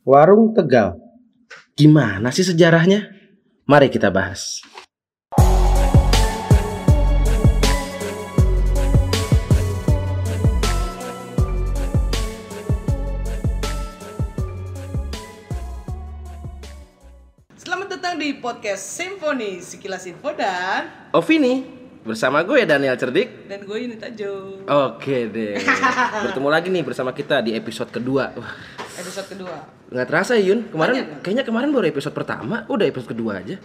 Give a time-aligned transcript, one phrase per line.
[0.00, 0.96] Warung Tegal.
[1.76, 3.12] Gimana sih sejarahnya?
[3.68, 4.64] Mari kita bahas.
[17.60, 21.62] Selamat datang di podcast Simfoni Sekilas Info dan Ovini
[22.00, 23.44] bersama gue Daniel Cerdik.
[23.44, 24.64] dan gue Yunita Jo.
[24.64, 25.60] Oke deh.
[26.24, 28.32] Bertemu lagi nih bersama kita di episode kedua.
[28.32, 28.52] Wah,
[29.00, 29.56] Episode kedua.
[29.90, 30.68] nggak terasa Yun.
[30.68, 31.20] Kemarin Banyak, kan?
[31.24, 33.56] kayaknya kemarin baru episode pertama, udah episode kedua aja.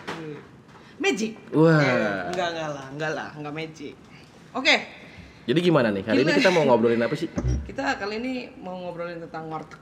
[0.96, 1.36] Magic.
[1.52, 1.80] Wah.
[1.84, 3.94] Eh, enggak enggak lah, enggak lah, enggak magic.
[4.56, 4.76] Oke,
[5.46, 6.02] Jadi gimana nih?
[6.02, 6.40] Hari ini Gila.
[6.42, 7.30] kita mau ngobrolin apa sih?
[7.70, 9.78] kita kali ini mau ngobrolin tentang warteg.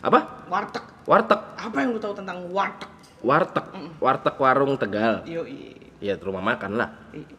[0.00, 0.48] Apa?
[0.48, 0.84] Warteg.
[1.04, 1.40] Warteg.
[1.60, 2.88] Apa yang lu tahu tentang warteg?
[3.20, 3.66] Warteg.
[4.00, 5.20] Warteg warung Tegal.
[5.28, 5.44] Yo
[6.00, 6.92] Ya rumah makan lah.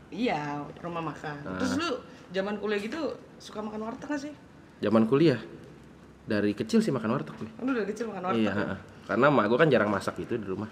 [0.09, 1.37] iya, rumah makan.
[1.45, 1.57] Ah.
[1.61, 1.89] Terus lu
[2.33, 4.33] zaman kuliah gitu suka makan warteg gak sih?
[4.81, 5.37] Zaman kuliah
[6.25, 7.49] dari kecil sih makan warteg gue.
[7.61, 8.41] Lu udah kecil makan warteg.
[8.45, 8.77] Iya, heeh.
[9.05, 10.69] karena mak gue kan jarang masak gitu di rumah.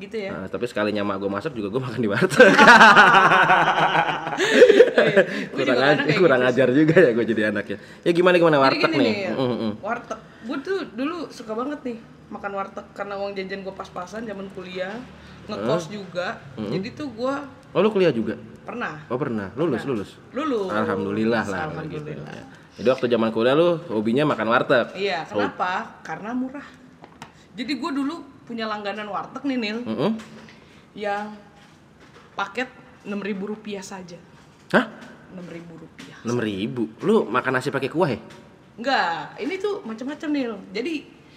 [0.00, 0.32] Gitu ya.
[0.32, 2.50] Nah, tapi sekalinya mak gue masak juga gue makan di warteg.
[5.54, 7.78] Kurang juga ajar, kadang kayak kurang gitu ajar juga ya gue jadi anaknya.
[8.02, 9.14] Ya gimana gimana warteg gini nih?
[9.14, 9.72] nih, Mm, mm.
[9.84, 10.20] warteg.
[10.44, 11.98] Gue tuh dulu suka banget nih
[12.32, 14.96] makan warteg karena uang jajan gue pas-pasan zaman kuliah,
[15.46, 16.40] ngekos juga.
[16.56, 17.34] Jadi tuh gue
[17.74, 18.38] Oh lu kuliah juga?
[18.64, 20.10] pernah Oh pernah, lulus lulus.
[20.32, 20.72] lulus.
[20.72, 21.68] Alhamdulillah lah.
[21.68, 22.00] kalau gitu.
[22.00, 22.32] Alhamdulillah.
[22.32, 22.44] Ya.
[22.74, 24.86] Jadi waktu zaman kuliah lu hobinya makan warteg.
[24.96, 26.00] Iya, kenapa?
[26.00, 26.64] Karena murah.
[27.52, 30.10] Jadi gue dulu punya langganan warteg nih Nil, Mm-mm.
[30.96, 31.36] yang
[32.32, 32.66] paket
[33.04, 34.16] enam ribu rupiah saja.
[34.72, 34.88] Hah?
[35.30, 36.18] Enam ribu rupiah.
[36.24, 36.88] Enam ribu?
[37.04, 38.20] Lu makan nasi pakai kuah ya?
[38.74, 40.52] Enggak, ini tuh macam-macam Nil.
[40.72, 40.94] Jadi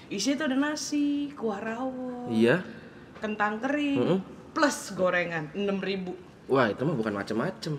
[0.07, 2.63] isinya tuh ada nasi, kuah rawon, Iya.
[3.19, 4.19] kentang kering, Mm-mm.
[4.55, 6.15] plus gorengan enam ribu.
[6.47, 7.73] Wah itu mah bukan macem-macem.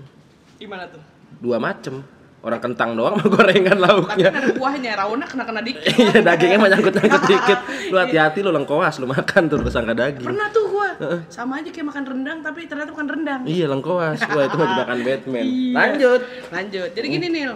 [0.56, 1.00] Gimana tuh?
[1.38, 2.04] Dua macem.
[2.38, 4.28] Orang kentang doang sama gorengan Tapi lauknya.
[4.28, 5.90] kan ada kuahnya, rawonnya kena-kena dikit.
[5.98, 7.58] Iya dagingnya mah nyangkut-nyangkut dikit.
[7.88, 10.22] Lu hati-hati lu lengkoas lu makan tuh tersangka daging.
[10.24, 10.90] Pernah tuh gua.
[11.26, 13.40] Sama aja kayak makan rendang tapi ternyata bukan rendang.
[13.42, 14.22] Iya lengkoas.
[14.22, 15.44] Wah itu mah jebakan Batman.
[15.44, 15.74] Iya.
[15.74, 16.20] Lanjut.
[16.48, 16.88] Lanjut.
[16.92, 17.52] Jadi gini Nil.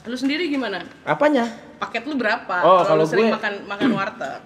[0.00, 0.86] Lu sendiri gimana?
[1.02, 1.50] Apanya?
[1.76, 2.56] Paket lu berapa?
[2.62, 4.40] Oh, kalau kalau lu sering gue- makan makan warteg.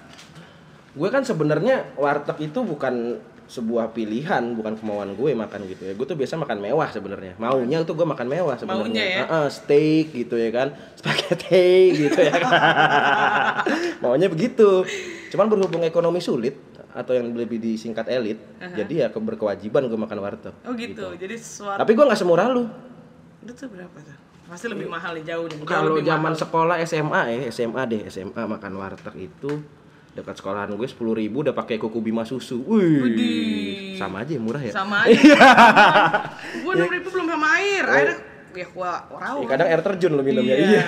[0.94, 5.92] Gue kan sebenarnya warteg itu bukan sebuah pilihan, bukan kemauan gue makan gitu ya.
[5.92, 7.36] Gue tuh biasa makan mewah sebenarnya.
[7.36, 9.04] Maunya tuh gue makan mewah sebenarnya.
[9.04, 9.18] Ya?
[9.22, 10.68] Heeh, steak gitu ya kan,
[10.98, 12.52] spaghetti gitu ya kan.
[14.02, 14.84] Maunya begitu.
[15.28, 16.56] Cuman berhubung ekonomi sulit
[16.94, 18.38] atau yang lebih disingkat elit,
[18.72, 20.54] jadi ya ke- berkewajiban gue makan warteg.
[20.62, 21.10] Oh gitu.
[21.14, 22.64] Jadi sesuatu Tapi gue nggak semurah lu.
[23.42, 24.16] itu tuh berapa tuh?
[24.44, 29.60] Pasti lebih mahal jauh Kalau zaman sekolah SMA ya, SMA deh, SMA makan warteg itu
[30.14, 32.62] dekat sekolahan gue sepuluh ribu udah pakai kuku bima susu.
[32.62, 34.70] Wih, sama aja murah ya.
[34.70, 35.34] sama aja.
[36.62, 37.84] gua enam ribu belum sama air.
[37.84, 38.18] Airnya
[38.54, 39.42] ya gua rawon.
[39.42, 40.54] Ya, kadang air terjun lo minumnya.
[40.54, 40.66] Iya.
[40.70, 40.82] Iya.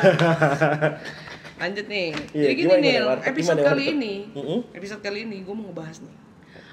[1.60, 2.08] Lanjut nih.
[2.30, 2.94] Iya, Jadi gini nih,
[3.24, 3.96] episode kali warteg?
[3.96, 4.12] ini,
[4.70, 6.14] episode kali ini gue mau ngebahas nih.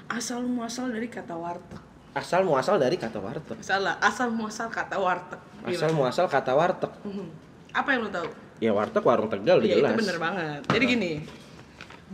[0.06, 1.80] Asal muasal dari kata warteg.
[2.12, 3.58] Asal muasal dari kata warteg.
[3.58, 5.40] Salah, asal muasal kata warteg.
[5.64, 6.92] Asal muasal kata warteg.
[7.00, 7.26] Mhm.
[7.72, 8.28] Apa yang lu tahu?
[8.60, 9.90] Ya warteg warung Tegal udah Iya jelas.
[9.90, 10.60] itu bener banget.
[10.68, 11.12] Jadi gini,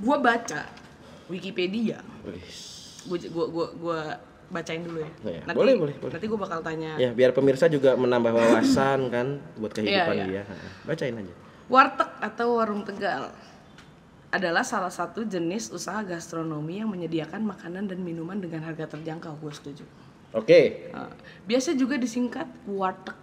[0.01, 0.67] gua baca
[1.31, 2.01] Wikipedia.
[2.27, 2.43] Wih.
[3.07, 3.99] Gua gua gua, gua
[4.51, 5.11] bacain dulu ya.
[5.23, 6.13] Iya, boleh, boleh, boleh.
[6.17, 6.99] Nanti gua bakal tanya.
[6.99, 10.43] Ya biar pemirsa juga menambah wawasan kan buat kehidupan Iya, iya.
[10.49, 10.59] dia.
[10.89, 11.35] Bacain aja.
[11.71, 13.31] Warteg atau warung Tegal
[14.31, 19.39] adalah salah satu jenis usaha gastronomi yang menyediakan makanan dan minuman dengan harga terjangkau.
[19.43, 19.83] Gue setuju.
[20.31, 20.91] Oke.
[20.95, 21.11] Nah,
[21.47, 23.15] biasa juga disingkat warteg.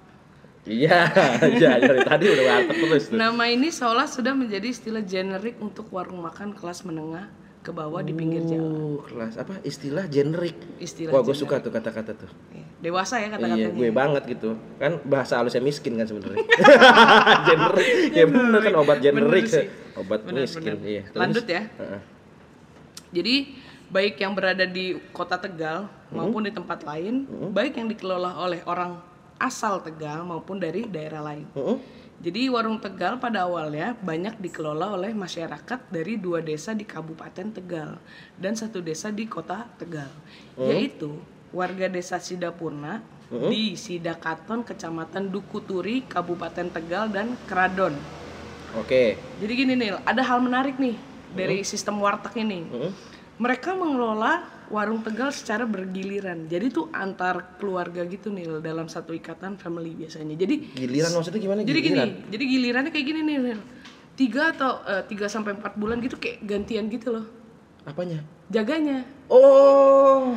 [0.68, 1.00] Iya,
[1.48, 3.16] iya dari tadi udah warteg terus tuh.
[3.16, 7.32] Nama ini seolah sudah menjadi istilah generik untuk warung makan kelas menengah
[7.64, 9.00] ke bawah di pinggir jalan.
[9.00, 10.56] Oh, kelas apa istilah generik.
[10.80, 12.32] Istilah Wah, gue suka tuh kata-kata tuh.
[12.52, 13.68] Iya, Dewasa ya Iya, kata-katanya.
[13.74, 14.50] gue banget gitu.
[14.80, 16.44] Kan bahasa halusnya miskin kan sebenarnya.
[17.50, 17.88] generik.
[18.12, 19.46] Ya bener kan obat generik.
[19.98, 20.76] Obat Bener, miskin.
[20.78, 20.84] bener.
[20.84, 21.04] Iya.
[21.10, 21.20] Terus?
[21.20, 21.62] Lanjut ya.
[21.68, 22.02] Heeh.
[23.08, 23.36] Jadi
[23.88, 29.00] baik yang berada di kota Tegal maupun di tempat lain, baik yang dikelola oleh orang
[29.38, 31.48] asal Tegal maupun dari daerah lain.
[31.54, 31.78] Heeh.
[32.18, 38.02] Jadi warung Tegal pada awalnya banyak dikelola oleh masyarakat dari dua desa di Kabupaten Tegal
[38.42, 40.10] dan satu desa di kota Tegal,
[40.58, 41.14] yaitu
[41.54, 47.94] warga desa Sidapurna di Sidakaton, Kecamatan Dukuturi, Kabupaten Tegal dan Kradon.
[48.74, 49.22] Oke.
[49.38, 50.98] Jadi gini nih, ada hal menarik nih
[51.38, 52.66] dari sistem warteg ini.
[52.66, 52.92] Heeh.
[53.38, 56.48] Mereka mengelola warung Tegal secara bergiliran.
[56.48, 60.36] Jadi tuh antar keluarga gitu nih dalam satu ikatan family biasanya.
[60.36, 62.10] Jadi Giliran maksudnya gimana jadi giliran?
[62.12, 63.62] gini, jadi gilirannya kayak gini nih, Nil.
[64.18, 67.26] Tiga atau eh, tiga sampai empat bulan gitu kayak gantian gitu loh.
[67.88, 68.20] Apanya?
[68.52, 69.08] Jaganya.
[69.32, 70.36] Oh,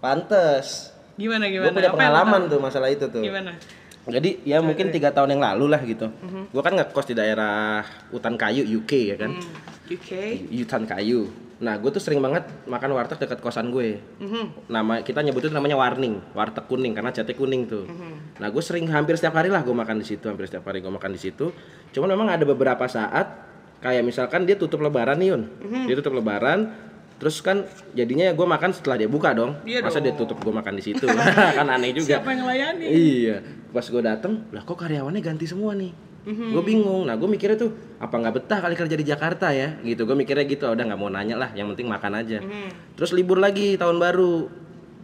[0.00, 0.92] pantes.
[1.16, 1.72] Gimana Gue gimana?
[1.72, 3.24] punya Apa yang lo pengalaman tuh masalah itu tuh.
[3.24, 3.56] Gimana?
[4.06, 6.06] Jadi ya mungkin tiga tahun yang lalu lah gitu.
[6.06, 6.54] Mhm.
[6.54, 7.82] Gua kan ngekos di daerah
[8.14, 9.34] Hutan Kayu UK ya kan.
[9.34, 10.10] Hmm, UK.
[10.54, 11.46] Hutan Kayu.
[11.56, 13.96] Nah, gue tuh sering banget makan warteg dekat kosan gue.
[14.20, 14.68] Mhm.
[14.68, 17.88] Nama kita nyebutnya namanya warning, warteg kuning karena catnya kuning tuh.
[17.88, 18.36] Mhm.
[18.44, 20.92] Nah, gue sering hampir setiap hari lah gue makan di situ, hampir setiap hari gue
[20.92, 21.48] makan di situ.
[21.96, 23.48] Cuman memang ada beberapa saat
[23.80, 25.42] kayak misalkan dia tutup lebaran nih, Yun.
[25.48, 25.82] Mhm.
[25.88, 26.85] Dia tutup lebaran,
[27.16, 27.64] terus kan
[27.96, 29.56] jadinya gue makan setelah dia buka dong.
[29.64, 30.28] Iya Masa dia dong.
[30.28, 31.06] tutup gue makan di situ?
[31.58, 32.20] kan aneh juga.
[32.20, 32.84] Siapa yang ngelayani?
[32.86, 33.36] Iya,
[33.72, 35.92] pas gue dateng, lah kok karyawannya ganti semua nih.
[36.26, 36.58] Mhm.
[36.58, 37.06] Gue bingung.
[37.06, 37.70] Nah, gue mikirnya tuh
[38.02, 39.78] apa nggak betah kali kerja di Jakarta ya?
[39.78, 40.02] Gitu.
[40.02, 40.66] Gue mikirnya gitu.
[40.66, 41.54] Udah nggak mau nanya lah.
[41.54, 42.42] Yang penting makan aja.
[42.42, 42.98] Mhm.
[42.98, 44.50] Terus libur lagi tahun baru.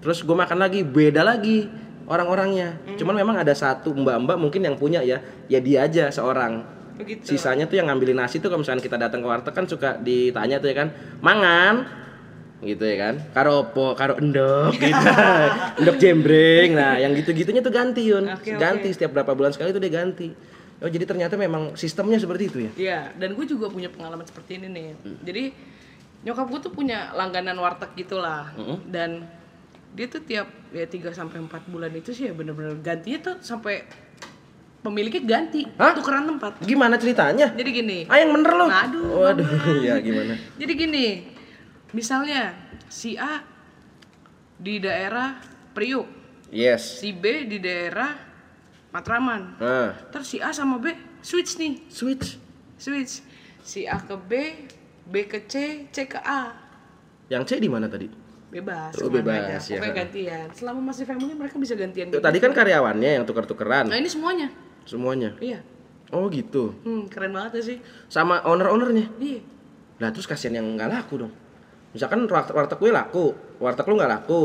[0.02, 1.70] Terus gue makan lagi, beda lagi
[2.10, 2.74] orang-orangnya.
[2.82, 2.98] Mhm.
[2.98, 6.66] Cuman memang ada satu mbak-mbak mungkin yang punya ya, ya dia aja seorang.
[6.98, 7.38] Begitu.
[7.38, 10.58] Sisanya tuh yang ngambilin nasi tuh kalau misalnya kita datang ke warteg kan suka ditanya
[10.58, 10.88] tuh ya kan,
[11.22, 11.86] mangan
[12.62, 13.14] gitu ya kan?
[13.34, 15.06] Karo opo karo endok gitu.
[15.82, 16.70] Endok jembreng.
[16.78, 18.30] Nah yang gitu-gitunya tuh ganti yun.
[18.30, 20.30] Oke, ganti setiap berapa bulan sekali tuh dia ganti.
[20.82, 22.70] Oh jadi ternyata memang sistemnya seperti itu ya?
[22.74, 24.86] Iya, dan gue juga punya pengalaman seperti ini nih.
[24.98, 25.18] Hmm.
[25.22, 25.44] Jadi
[26.22, 28.50] nyokap gue tuh punya langganan warteg gitulah.
[28.86, 29.26] Dan
[29.92, 33.84] dia tuh tiap ya 3 sampai 4 bulan itu sih ya bener-bener gantinya tuh sampai
[34.82, 35.94] pemiliknya ganti, Hah?
[35.94, 36.58] tukeran tempat.
[36.66, 37.54] gimana ceritanya?
[37.54, 37.98] Jadi gini.
[38.10, 39.46] ah yang bener loh Aduh, waduh
[39.78, 40.34] ya gimana?
[40.58, 41.04] Jadi gini,
[41.92, 42.56] misalnya
[42.88, 43.40] si A
[44.56, 45.38] di daerah
[45.72, 46.04] Priuk,
[46.48, 48.12] yes si B di daerah
[48.90, 49.56] Matraman.
[49.56, 52.36] nah Terus si A sama B switch nih, switch
[52.76, 53.24] switch.
[53.62, 54.32] Si A ke B,
[55.06, 56.50] B ke C, C ke A.
[57.28, 58.10] yang C di mana tadi
[58.52, 59.64] Bebas, Oh, bebas, aja.
[59.64, 59.80] ya.
[59.80, 60.46] Pokoknya gantian.
[60.52, 62.12] Selama masih family mereka bisa gantian.
[62.12, 62.20] Tuh, gitu.
[62.20, 64.52] tadi kan karyawannya yang tuker-tukeran Nah ini semuanya.
[64.84, 65.64] semuanya Iya.
[66.10, 67.78] oh gitu Hmm, keren banget ya sih.
[68.08, 69.40] sama owner-ownernya Iya.
[69.96, 71.32] Lah terus kasihan yang nggak laku dong.
[71.92, 73.26] Misalkan warteg, warteg gue laku,
[73.60, 74.42] warteg lu nggak laku.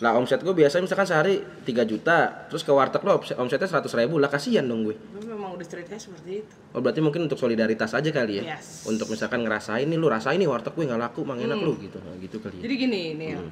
[0.00, 1.34] Lah omset gue biasanya misalkan sehari
[1.66, 4.96] 3 juta, terus ke warteg lu omset, omsetnya 100 ribu, lah kasihan dong gue.
[4.96, 6.54] Tapi memang udah ceritanya seperti itu.
[6.72, 8.56] Oh berarti mungkin untuk solidaritas aja kali ya.
[8.56, 8.86] Yes.
[8.88, 11.98] Untuk misalkan ngerasain nih lu rasain nih warteg gue nggak laku, mang enak lu gitu.
[12.00, 12.62] Nah, gitu kali ya.
[12.64, 13.50] Jadi gini nih, Hmm.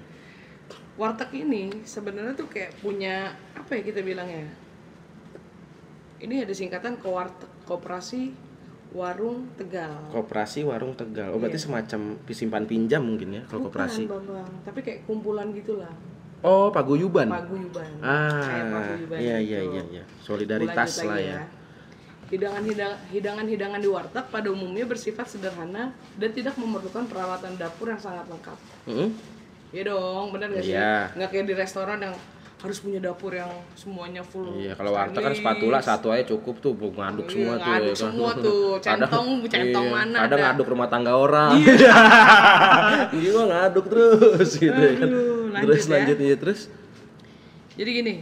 [0.99, 4.51] warteg ini sebenarnya tuh kayak punya apa ya kita bilangnya?
[6.19, 8.35] Ini ada singkatan kowarteg, koperasi
[8.89, 9.93] warung Tegal.
[10.09, 11.31] Koperasi warung Tegal.
[11.31, 14.09] Oh berarti semacam simpan pinjam mungkin ya kalau koperasi.
[14.09, 14.51] Bukan, Bambang.
[14.65, 15.93] Tapi kayak kumpulan gitulah.
[16.41, 17.27] Oh paguyuban.
[17.27, 17.91] Paguyuban.
[17.99, 19.51] Ah, Kayak paguyuban iya gitu.
[19.51, 20.05] iya iya iya.
[20.05, 21.39] Gua Solidaritas lah ya.
[22.29, 28.29] Hidangan-hidang- Hidangan-hidangan di warteg pada umumnya bersifat sederhana dan tidak memerlukan peralatan dapur yang sangat
[28.29, 28.59] lengkap.
[28.85, 29.11] Heeh.
[29.69, 30.73] Iya dong, benar gak sih?
[30.73, 31.13] Iya.
[31.13, 32.15] Nggak kayak di restoran yang
[32.59, 34.51] harus punya dapur yang semuanya full.
[34.53, 37.63] Iya, kalau warteg kan spatula satu aja cukup tuh, bu- ngaduk Iya, semua tuh.
[37.63, 38.03] ngaduk ya kan.
[38.03, 38.63] semua tuh.
[38.87, 40.47] Centong, centong iya, mana Kadang ada.
[40.51, 41.51] ngaduk rumah tangga orang.
[41.57, 41.95] Iya.
[43.15, 45.07] Gila ngaduk terus gitu ya kan.
[45.07, 45.91] Aduh, lanjut terus ya.
[45.95, 46.61] lanjut ya terus.
[47.79, 48.15] Jadi gini,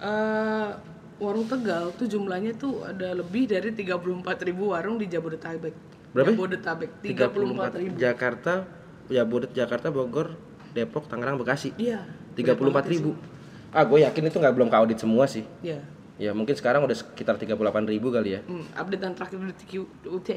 [0.00, 0.68] eh,
[1.16, 3.94] warung Tegal tuh jumlahnya tuh ada lebih dari 34.000
[4.58, 5.74] warung di Jabodetabek.
[6.10, 6.28] Berapa?
[6.28, 7.94] Jabodetabek, 34.000 ribu.
[7.94, 8.66] Jakarta,
[9.06, 10.34] ya Bodet Jakarta, Bogor,
[10.74, 11.70] Depok, Tangerang, Bekasi.
[11.78, 12.02] Iya.
[12.34, 12.58] 34
[12.90, 13.14] ribu.
[13.72, 15.42] Ah, gue yakin itu nggak belum kaudit semua sih.
[15.60, 15.80] Iya.
[16.20, 17.56] Ya mungkin sekarang udah sekitar 38
[17.88, 18.40] ribu kali ya.
[18.44, 19.72] Hmm, updatean terakhir dari TQ,
[20.06, 20.28] UT.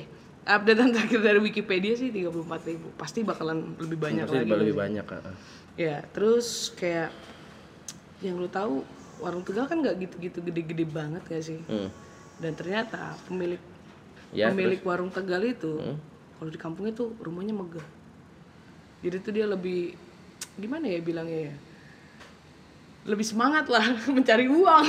[0.45, 2.95] Updatean terakhir dari Wikipedia sih 34.000.
[2.95, 4.51] Pasti bakalan lebih banyak Pasti lagi.
[4.55, 5.05] lebih banyak.
[5.05, 5.35] ah.
[5.75, 7.11] Ya, terus kayak
[8.21, 8.81] yang lu tahu
[9.17, 11.59] warung Tegal kan nggak gitu-gitu gede-gede banget gak sih?
[11.65, 11.91] Hmm.
[12.37, 13.59] Dan ternyata pemilik
[14.31, 15.99] Ya, pemilik warung Tegal itu Hmm.
[16.35, 17.83] kalau di kampungnya tuh rumahnya megah.
[18.99, 19.93] Jadi tuh dia lebih
[20.55, 21.55] gimana ya bilangnya ya?
[23.05, 23.85] Lebih semangat lah
[24.15, 24.87] mencari uang.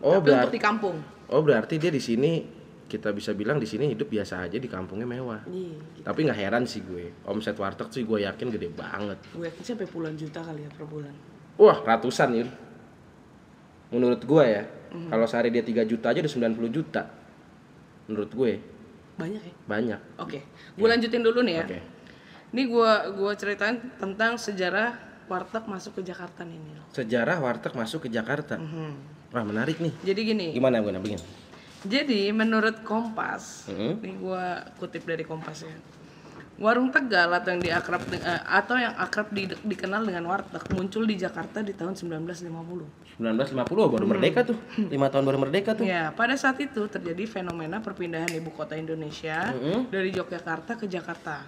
[0.00, 0.96] Oh, Tapi untuk berarti- di kampung.
[1.26, 2.44] Oh berarti dia di sini
[2.84, 5.40] kita bisa bilang di sini hidup biasa aja di kampungnya mewah.
[5.46, 6.04] Iya, gitu.
[6.04, 9.16] Tapi nggak heran sih gue, omset warteg sih gue yakin gede banget.
[9.30, 11.10] Gue yakin sampai puluhan juta kali ya per bulan.
[11.56, 12.48] Wah ratusan Yun.
[13.88, 15.08] Menurut gue ya, Mhm.
[15.08, 17.02] kalau sehari dia 3 juta aja udah 90 juta.
[18.04, 18.52] Menurut gue
[19.14, 19.54] Banyak ya?
[19.64, 20.00] banyak.
[20.18, 20.38] Oke,
[20.74, 21.64] gue lanjutin dulu nih ya.
[21.64, 21.78] Oke.
[22.52, 24.94] Ini gue gua ceritain tentang sejarah
[25.26, 26.56] warteg masuk ke Jakarta nih.
[26.56, 26.80] Nil.
[26.90, 28.56] Sejarah warteg masuk ke Jakarta.
[28.56, 28.92] Mhm.
[29.30, 29.90] Wah menarik nih.
[30.02, 31.18] Jadi gini, Gimana gue begini?
[31.82, 33.92] jadi menurut Kompas, Mhm.
[34.00, 34.44] ini gue
[34.78, 35.74] kutip dari Kompas ya.
[36.54, 41.18] Warung Tegal atau yang diakrab eh, atau yang akrab di- dikenal dengan warteg muncul di
[41.18, 43.18] Jakarta di tahun 1950.
[43.18, 44.58] 1950 baru merdeka tuh.
[44.78, 45.82] 5 tahun baru merdeka tuh.
[45.82, 49.90] Ya, pada saat itu terjadi fenomena perpindahan ibu kota Indonesia Mhm.
[49.90, 51.42] dari Yogyakarta ke Jakarta.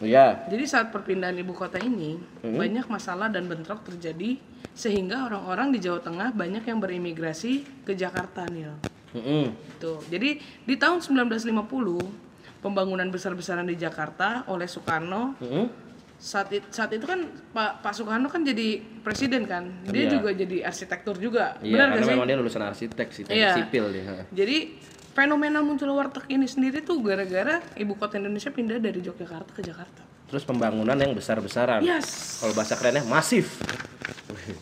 [0.00, 0.48] Iya.
[0.48, 4.40] Jadi saat perpindahan ibu kota ini banyak masalah dan bentrok terjadi
[4.72, 8.72] sehingga orang-orang di Jawa Tengah banyak yang berimigrasi ke Jakarta Nil.
[9.12, 9.52] Mm-mm.
[9.76, 10.00] Tuh.
[10.06, 12.29] Jadi di tahun 1950
[12.60, 15.66] pembangunan besar-besaran di Jakarta oleh Soekarno Mm-mm.
[16.14, 20.10] saat it- saat itu kan Pak Pak Soekarno kan jadi presiden kan dia Iya.
[20.12, 23.56] juga jadi arsitektur juga Iya, benar karena sih memang dia lulusan arsitek sih, Iya.
[23.56, 24.28] sipil dia.
[24.28, 24.76] jadi
[25.10, 30.04] fenomena muncul warteg ini sendiri tuh gara-gara ibu kota Indonesia pindah dari Yogyakarta ke Jakarta
[30.26, 31.82] Terus pembangunan yang besar-besaran.
[31.82, 33.58] yes Kalau bahasa kerennya masif.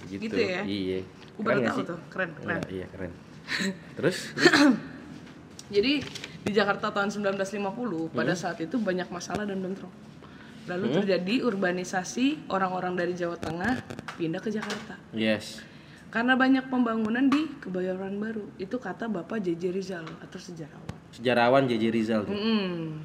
[0.09, 0.25] gitu.
[0.25, 0.64] Gitu ya?
[0.64, 1.05] Iya.
[1.35, 1.87] Gue baru nggak tahu sih?
[1.87, 3.12] tuh keren keren Iya, iya, keren.
[4.00, 4.17] Terus,
[5.69, 5.93] jadi
[6.49, 8.40] di Jakarta tahun 1950 pada Hmm.
[8.40, 9.93] saat itu banyak masalah dan bentrok
[10.64, 13.85] lalu terjadi urbanisasi orang-orang dari Jawa Tengah
[14.17, 15.61] pindah ke Jakarta yes.
[16.09, 21.85] karena banyak pembangunan di Kebayoran Baru itu kata Bapak JJ Rizal atau sejarawan Sejarawan JJ
[21.88, 22.37] Rizal tuh.
[22.37, 23.00] Mm.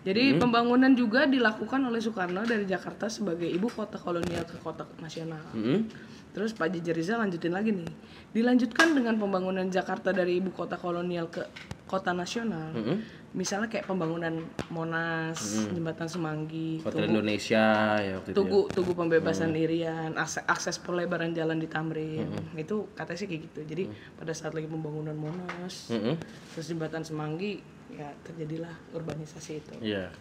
[0.00, 0.40] Jadi Hmm.
[0.40, 5.40] pembangunan juga dilakukan oleh Soekarno dari Jakarta sebagai ibu kota kolonial ke kota nasional.
[5.52, 5.88] Mm-mm.
[6.32, 7.88] Terus Pak JJ Rizal lanjutin lagi nih.
[8.32, 11.44] Dilanjutkan dengan pembangunan Jakarta dari ibu kota kolonial ke
[11.90, 12.70] kota nasional.
[12.70, 13.02] Mm-mm.
[13.34, 17.64] Misalnya kayak pembangunan Monas, Jembatan Semanggi, Hotel Tugu, Indonesia
[17.98, 18.34] ya waktu itu.
[18.34, 18.38] ya.
[18.38, 22.30] Tugu, Tugu Pembebasan Irian, akses, akses pelebaran jalan di Tamrin.
[22.54, 23.60] Itu katanya sih kayak gitu.
[23.66, 26.14] Jadi pada saat lagi pembangunan Monas, Mm-mm.
[26.54, 27.58] terus Jembatan Semanggi,
[27.90, 29.74] ya terjadilah urbanisasi itu.
[29.82, 30.14] Iya.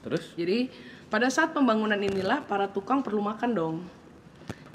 [0.00, 0.32] Terus?
[0.36, 0.72] Jadi
[1.12, 3.76] pada saat pembangunan inilah para tukang perlu makan dong.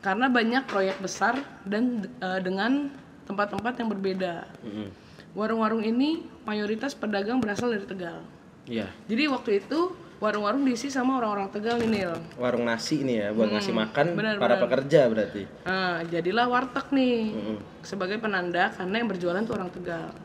[0.05, 1.33] Karena banyak proyek besar
[1.65, 2.93] dan eh, dengan
[3.25, 4.33] tempat-tempat yang berbeda.
[4.61, 5.04] Mm-mm.
[5.35, 8.23] Warung-warung ini mayoritas pedagang berasal dari Tegal.
[8.65, 8.87] Iya.
[9.05, 12.13] Jadi waktu itu warung-warung diisi sama orang-orang Tegal nih Nil.
[12.39, 15.43] Warung nasi ini ya buat ngasih makan benar, para pekerja berarti.
[15.67, 17.57] Nah, jadilah warteg nih Mm-mm.
[17.83, 20.15] sebagai penanda karena yang berjualan tuh orang Tegal.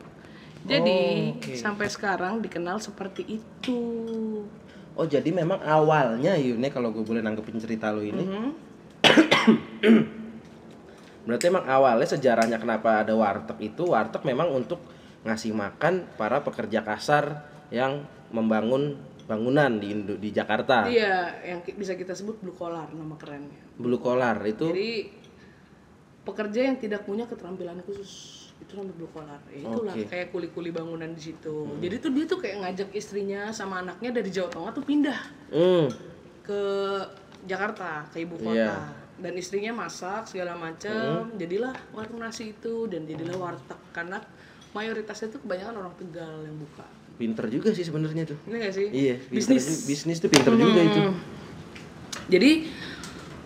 [0.61, 0.99] Jadi
[1.57, 3.79] sampai sekarang dikenal seperti itu.
[4.95, 8.49] Oh jadi memang awalnya Yune kalau gue boleh nanggepin cerita lo ini Mhm.
[11.21, 14.81] Berarti emang awalnya sejarahnya kenapa ada warteg itu warteg memang untuk
[15.21, 18.97] ngasih makan para pekerja kasar yang membangun
[19.29, 20.89] bangunan di Indo- di Jakarta.
[20.89, 23.61] Iya, yang bisa kita sebut blue collar nama kerennya.
[23.79, 24.91] Blue collar itu Jadi
[26.21, 29.41] pekerja yang tidak punya keterampilan khusus itu namanya blue collar.
[29.49, 30.05] Ya, itulah Oke.
[30.05, 31.79] kayak kuli-kuli bangunan di situ.
[31.81, 35.85] Jadi tuh dia tuh kayak ngajak istrinya sama anaknya dari Jawa Tengah tuh pindah hmm,
[36.45, 36.61] ke
[37.49, 38.53] Jakarta, ke ibu kota.
[38.53, 38.75] Iya.
[39.21, 41.29] Dan istrinya masak segala macam.
[41.37, 44.17] Jadilah warung nasi itu dan jadilah warteg karena
[44.71, 46.85] mayoritasnya tuh kebanyakan orang Tegal yang buka.
[47.11, 48.37] pinter juga sih sebenarnya tuh.
[48.49, 48.87] Ini gak sih?
[48.89, 49.61] Iya, Bisnis.
[49.61, 51.01] ju- bisnis tuh pinter juga itu.
[51.05, 51.15] Hmm.
[52.27, 52.51] Jadi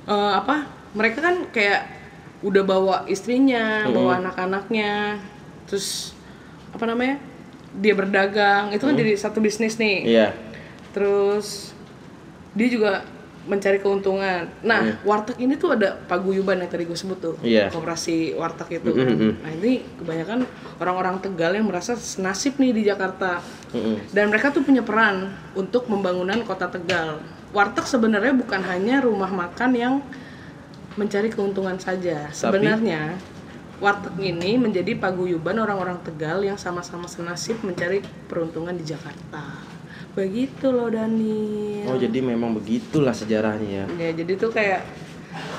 [0.06, 0.64] eh, apa?
[0.96, 1.82] Mereka kan kayak
[2.40, 5.20] udah bawa istrinya, bawa anak-anaknya,
[5.68, 6.16] terus
[6.72, 7.20] apa namanya?
[7.76, 10.08] Dia berdagang, itu kan jadi satu bisnis nih.
[10.08, 10.28] Iya.
[10.96, 11.76] Terus
[12.56, 13.04] dia juga
[13.46, 14.50] mencari keuntungan.
[14.66, 17.70] Nah, warteg ini tuh ada paguyuban yang tadi gue sebut tuh, Iya.
[17.70, 18.90] koperasi warteg itu.
[18.90, 19.32] Mm-mm.
[19.42, 20.50] Nah ini kebanyakan
[20.82, 23.40] orang-orang Tegal yang merasa senasib nih di Jakarta.
[23.72, 24.10] Mm-mm.
[24.10, 27.22] Dan mereka tuh punya peran untuk pembangunan kota Tegal.
[27.54, 29.94] Warteg sebenarnya bukan hanya rumah makan yang
[30.98, 32.32] mencari keuntungan saja.
[32.34, 33.16] Sebenarnya
[33.84, 39.75] warteg ini menjadi paguyuban orang-orang Tegal yang sama-sama senasib mencari peruntungan di Jakarta.
[40.16, 41.86] Begitu loh Daniel.
[41.86, 43.86] Oh jadi memang begitulah sejarahnya ya.
[44.00, 44.88] Ya, jadi tuh kayak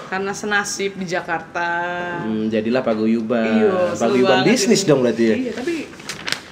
[0.08, 1.68] karena senasib di Jakarta.
[2.24, 3.44] Hmm, jadilah paguyuban.
[3.44, 4.88] Iya, paguyuban bisnis ini.
[4.88, 5.36] dong berarti ya.
[5.36, 5.74] Iya, tapi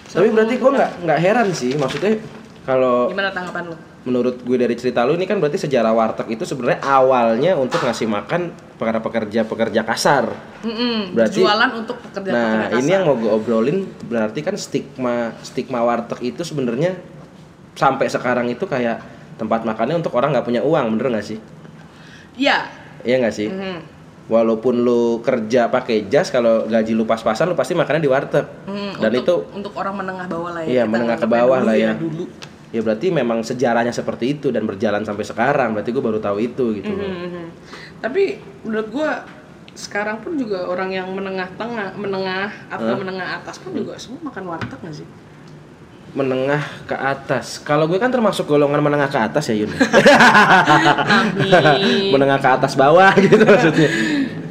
[0.06, 2.22] Tapi berarti gue nggak nggak heran sih, maksudnya
[2.62, 3.76] kalau gimana tanggapan lo?
[4.04, 8.04] menurut gue dari cerita lu ini kan berarti sejarah warteg itu sebenarnya awalnya untuk ngasih
[8.04, 10.28] makan para pekerja-pekerja kasar.
[10.60, 12.78] Mm-mm, Berarti- jualan untuk pekerja-pekerja Nah, kasar.
[12.78, 16.94] ini yang mau gue obrolin berarti kan stigma stigma warteg itu sebenarnya
[17.74, 19.02] sampai sekarang itu kayak
[19.34, 21.38] tempat makannya untuk orang nggak punya uang, bener nggak sih?
[22.38, 22.70] Iya.
[23.02, 23.48] Iya nggak sih?
[23.50, 23.78] Mhm.
[24.24, 28.46] Walaupun lu kerja pakai jas, kalau gaji lu pas-pasan, lu pasti makannya di warteg.
[28.64, 30.68] Hmm, Dan untuk, itu untuk orang menengah bawah lah ya.
[30.80, 31.92] Iya, menengah ke bawah lah ya.
[31.92, 32.24] Dulu.
[32.74, 35.76] ya berarti memang sejarahnya seperti itu dan berjalan sampai sekarang.
[35.76, 36.90] Berarti gue baru tahu itu gitu.
[36.90, 37.06] loh.
[37.06, 37.44] Mhm.
[38.00, 39.10] Tapi menurut gua
[39.74, 44.54] sekarang pun juga orang yang menengah tengah, menengah atau menengah atas pun juga semua makan
[44.54, 45.06] warteg nggak sih?
[46.14, 47.58] Menengah ke atas.
[47.58, 49.74] Kalau gue kan termasuk golongan menengah ke atas ya Yun.
[52.14, 53.90] Menengah ke atas bawah gitu maksudnya.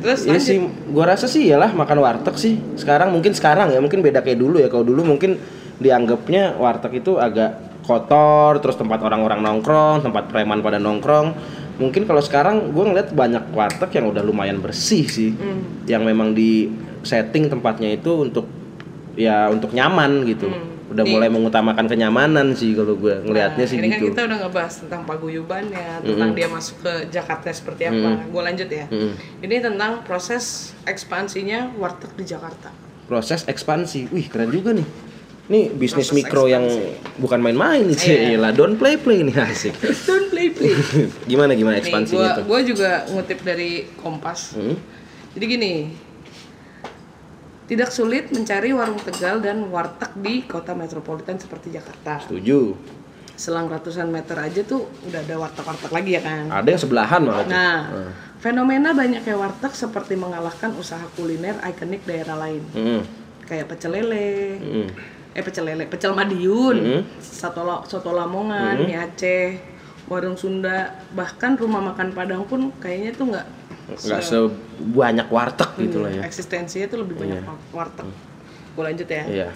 [0.03, 0.59] Terus Iya sih,
[0.91, 2.59] gua rasa sih iyalah makan warteg sih.
[2.75, 4.67] Sekarang mungkin sekarang ya, mungkin beda kayak dulu ya.
[4.67, 5.39] Kalau dulu mungkin
[5.79, 11.31] dianggapnya warteg itu agak kotor, terus tempat orang-orang nongkrong, tempat preman pada nongkrong.
[11.79, 15.31] Mungkin kalau sekarang gua ngeliat banyak warteg yang udah lumayan bersih sih.
[15.39, 15.87] Hmm.
[15.87, 16.67] Yang memang di
[17.07, 18.43] setting tempatnya itu untuk
[19.15, 20.51] ya untuk nyaman gitu.
[20.93, 23.83] Udah mulai mengutamakan kenyamanan sih kalau gua ngelihatnya sih Hmm.
[23.83, 23.97] ini gitu.
[23.97, 28.29] kan kita udah ngebahas tentang paguyubannya, tentang dia masuk ke Jakarta seperti apa.
[28.29, 28.85] Gua lanjut ya.
[28.87, 29.17] Mm-mm.
[29.39, 32.69] Ini tentang proses ekspansinya warteg di Jakarta.
[33.03, 34.07] Proses ekspansi.
[34.07, 34.85] Wih, keren juga nih.
[35.43, 36.63] Ini bisnis Proses mikro yang
[37.17, 37.99] bukan main-main nih,
[38.31, 38.39] Iya.
[38.39, 38.51] lah.
[38.51, 39.75] Don't play play nih asik.
[40.07, 40.71] Don't play play.
[41.25, 42.43] gimana gimana Nih, ekspansinya gua, tuh?
[42.47, 44.55] gua juga ngutip dari Kompas.
[44.55, 44.79] Hmm?
[45.33, 45.71] Jadi gini,
[47.63, 52.19] tidak sulit mencari warung Tegal dan warteg di kota metropolitan seperti Jakarta.
[52.23, 52.75] Setuju.
[53.33, 56.43] Selang ratusan meter aja tuh udah ada warteg-warteg lagi ya kan.
[56.53, 57.47] Ada yang sebelahan malah.
[57.49, 57.77] Nah,
[58.37, 62.61] fenomena banyaknya warteg seperti mengalahkan usaha kuliner ikonik daerah lain.
[62.75, 63.01] Hmm.
[63.43, 64.87] Kayak pecel lele, Hmm.
[65.33, 67.01] eh pecel lele, pecel Madiun, Mm-hmm.
[67.19, 69.59] soto, soto Lamongan, mie Aceh,
[70.07, 73.47] warung Sunda, bahkan rumah makan Padang pun kayaknya tuh nggak
[73.83, 76.21] Nggak sebanyak warteg gitu lah ya.
[76.23, 77.43] eksistensinya tuh lebih banyak
[77.75, 78.07] warteg.
[78.73, 79.23] Gue lanjut ya.
[79.27, 79.49] Iya.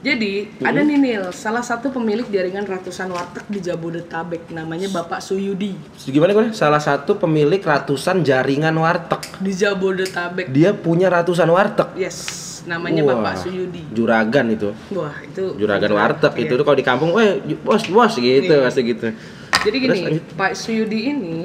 [0.00, 5.76] Jadi ada nih Nil, salah satu pemilik jaringan ratusan warteg di Jabodetabek, namanya Bapak Suyudi
[6.08, 6.56] Gimana gue?
[6.56, 9.20] Salah satu pemilik ratusan jaringan warteg.
[9.44, 10.48] di Jabodetabek.
[10.48, 11.92] Dia punya ratusan warteg.
[12.00, 12.16] Yes,
[12.64, 13.20] namanya Wah.
[13.20, 13.84] Bapak Suyudi.
[13.92, 14.72] Juragan itu.
[14.96, 16.42] Wah itu Juragan warteg Iya.
[16.48, 19.12] itu tuh kalau di kampung, eh bos bos gitu pasti gitu.
[19.60, 20.24] Jadi Terus gini, lanjut.
[20.32, 21.36] Pak Suyudi ini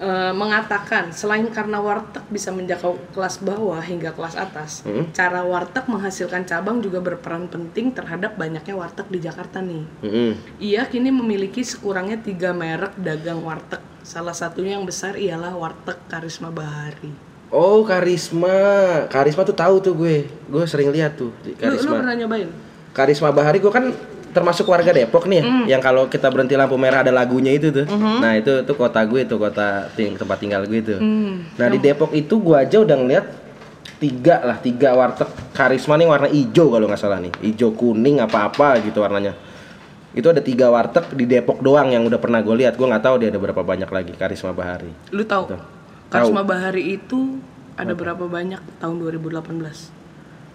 [0.00, 5.12] eh, mengatakan selain karena warteg bisa menjangkau kelas bawah hingga kelas atas, Hmm.
[5.12, 9.84] cara warteg menghasilkan cabang juga berperan penting terhadap banyaknya warteg di Jakarta nih.
[10.00, 10.30] Mm-mm.
[10.56, 13.84] Ia kini memiliki sekurangnya tiga merek dagang warteg.
[14.00, 17.12] Salah satunya yang besar ialah warteg Karisma Bahari.
[17.50, 18.54] Oh karisma,
[19.06, 21.92] karisma tuh tahu tuh gue, gue sering lihat tuh di Lu, lu karisma.
[21.98, 22.48] pernah nyobain?
[22.90, 23.90] Karisma Bahari gue kan
[24.30, 25.64] termasuk warga Depok nih, Hmm.
[25.66, 27.86] yang kalau kita berhenti lampu merah ada lagunya itu tuh.
[27.90, 30.98] Nah itu tuh kota gue tuh kota ting- tempat tinggal gue tuh.
[30.98, 31.50] Hmm.
[31.54, 33.26] Nah di Depok itu gue aja udah ngeliat
[33.98, 38.48] tiga lah, tiga warteg karisma nih warna hijau kalau nggak salah nih, hijau kuning apa
[38.48, 39.36] apa gitu warnanya.
[40.10, 42.74] Itu ada tiga warteg di Depok doang yang udah pernah gue lihat.
[42.74, 44.90] Gue nggak tahu dia ada berapa banyak lagi karisma Bahari.
[45.10, 45.52] Lu tahu?
[45.52, 45.60] Tahu.
[46.10, 47.38] Karisma Bahari itu
[47.76, 49.94] ada berapa banyak tahun 2018?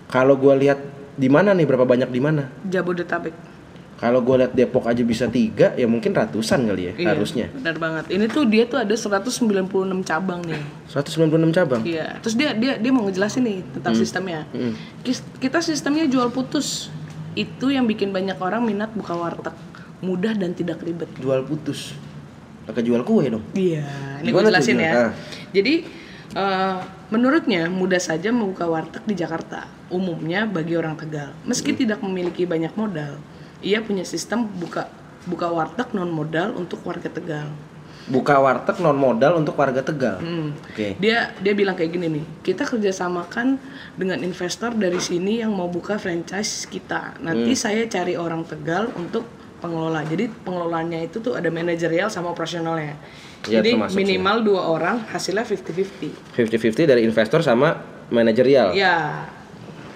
[0.06, 0.80] Kalau gue lihat
[1.16, 2.52] di mana nih berapa banyak di mana?
[2.68, 3.55] Jabodetabek.
[3.96, 7.48] Kalau gue lihat Depok aja bisa tiga, ya mungkin ratusan kali ya Iya, harusnya.
[7.50, 8.04] Benar banget.
[8.10, 9.72] Ini tuh dia tuh ada 196
[10.04, 10.60] cabang nih.
[10.86, 11.80] 196 cabang.
[11.82, 12.20] Iya.
[12.20, 14.44] Terus dia dia dia mau ngejelasin nih tentang sistemnya.
[15.00, 16.92] Kis- Kita sistemnya jual putus.
[17.34, 19.56] Itu yang bikin banyak orang minat buka warteg.
[20.00, 21.08] Mudah dan tidak ribet.
[21.16, 21.96] Jual putus.
[22.64, 23.46] Pakai jual kue dong.
[23.54, 23.88] Iya,
[24.20, 24.92] ini gue jelasin ya.
[24.92, 25.12] Ah.
[25.50, 25.88] Jadi
[26.32, 29.72] eh, menurutnya mudah saja membuka warteg di Jakarta.
[29.88, 31.80] Umumnya bagi orang Tegal, meski Hmm.
[31.80, 33.22] tidak memiliki banyak modal,
[33.62, 34.90] ia punya sistem buka
[35.26, 37.50] buka warteg non modal untuk warga Tegal.
[38.06, 40.22] Buka warteg non modal untuk warga Tegal.
[40.22, 40.54] Hmm.
[40.70, 40.94] Oke.
[41.02, 43.58] Dia dia bilang kayak gini nih, kita kerjasamakan
[43.98, 47.18] dengan investor dari sini yang mau buka franchise kita.
[47.20, 47.60] Nanti Hmm.
[47.60, 49.26] saya cari orang Tegal untuk
[49.58, 50.06] pengelola.
[50.06, 52.94] Jadi pengelolanya itu tuh ada manajerial sama operasionalnya.
[53.46, 53.98] Iya, Jadi sih.
[53.98, 56.14] minimal dua orang hasilnya 50-50.
[56.38, 57.78] 50-50 dari investor sama
[58.10, 58.74] manajerial.
[58.78, 59.26] Ya.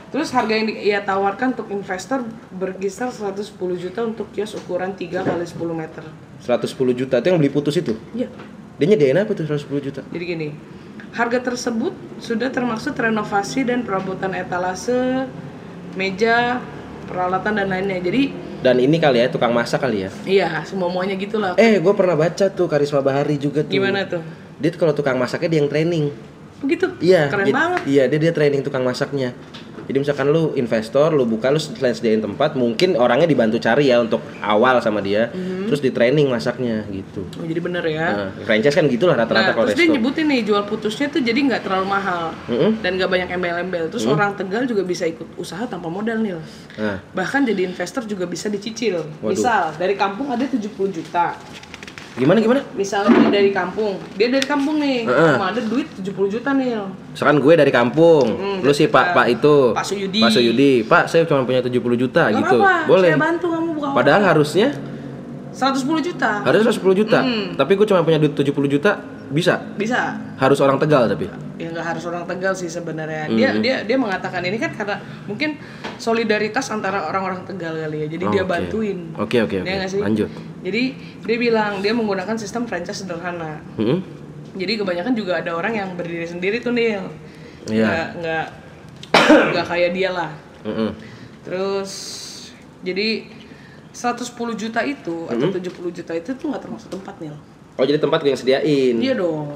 [0.09, 5.45] Terus harga yang ia tawarkan untuk investor berkisar 110 juta untuk kios ukuran 3 kali
[5.45, 6.03] 10 meter.
[6.41, 7.93] 110 juta itu yang beli putus itu.
[8.17, 8.25] Iya.
[8.81, 10.01] Dia nyediain apa tuh 110 juta?
[10.09, 10.47] Jadi gini,
[11.13, 15.29] harga tersebut sudah termaksud renovasi dan perabotan etalase,
[15.93, 16.57] meja,
[17.05, 18.01] peralatan dan lainnya.
[18.01, 20.11] Jadi Dan ini kali ya tukang masak kali ya.
[20.27, 21.55] iya, semua semuanya gitulah.
[21.55, 23.71] Eh, gue pernah baca tuh Karisma Bahari juga tuh.
[23.71, 24.19] Gimana tuh?
[24.59, 26.11] Dia tuh kalau tukang masaknya dia yang training.
[26.59, 26.91] Begitu?
[26.99, 27.31] Iya.
[27.31, 27.81] Keren banget.
[27.87, 29.31] Iya, dia dia training tukang masaknya.
[29.89, 33.97] Jadi misalkan lu investor, lu buka lu selain sediain tempat, mungkin orangnya dibantu cari ya
[33.97, 35.65] untuk awal sama dia, Mhm.
[35.65, 37.25] terus di training masaknya gitu.
[37.33, 38.05] Oh, jadi bener ya.
[38.07, 39.97] Nah, franchise kan gitulah Nah, rata-rata kalau terus dia resto.
[39.97, 42.77] nyebutin nih jual putusnya tuh jadi nggak terlalu mahal Mm-mm.
[42.79, 43.89] dan nggak banyak embel-embel.
[43.89, 46.37] Terus orang Tegal juga bisa ikut usaha tanpa modal nih.
[46.77, 49.01] Nah, Bahkan jadi investor juga bisa dicicil.
[49.19, 49.33] Waduh.
[49.33, 51.33] Misal dari kampung ada 70 juta.
[52.19, 52.61] Gimana gimana?
[52.71, 56.75] Misalnya dari kampung, dia dari kampung nih, cuma ada duit 70 juta nih.
[57.09, 58.25] Misalkan gue dari kampung,
[58.59, 60.19] lu si Pak Pak itu, Pak Suyudi.
[60.19, 63.09] Pak Suyudi, Pak saya cuma punya 70 juta Gak gitu, apa-apa, boleh.
[63.09, 64.67] saya bantu kamu buka Padahal harusnya
[65.49, 66.29] 110 juta.
[66.41, 67.55] harusnya 110 juta, Hmm.
[67.55, 68.99] tapi gue cuma punya duit 70 juta,
[69.29, 69.61] bisa.
[69.77, 70.17] Bisa.
[70.37, 71.29] Harus orang Tegal tapi.
[71.59, 73.27] Ya nggak harus orang Tegal sih sebenarnya.
[73.29, 75.59] Dia dia dia mengatakan ini kan karena mungkin
[75.99, 78.07] solidaritas antara orang-orang Tegal kali ya.
[78.09, 78.51] Jadi dia Oh, Oke.
[78.51, 78.99] bantuin.
[79.19, 79.67] Oke oke oke.
[79.67, 80.01] Iya nggak sih?
[80.01, 80.29] Lanjut.
[80.63, 80.83] Jadi
[81.23, 83.59] dia bilang dia menggunakan sistem franchise sederhana.
[83.75, 83.99] Hmm?
[84.55, 87.05] Jadi kebanyakan juga ada orang yang berdiri sendiri tuh Nil.
[87.69, 87.85] Iya.
[87.85, 88.45] Nggak nggak
[89.53, 90.31] nggak kayak dia lah.
[90.63, 90.89] Mm-mm.
[91.43, 91.91] Terus
[92.81, 93.27] jadi
[93.91, 97.35] 110 juta itu atau 70 juta itu tuh nggak termasuk tempat Nil.
[97.79, 98.95] Oh jadi tempat gue yang sediain.
[98.95, 99.47] Iya dong.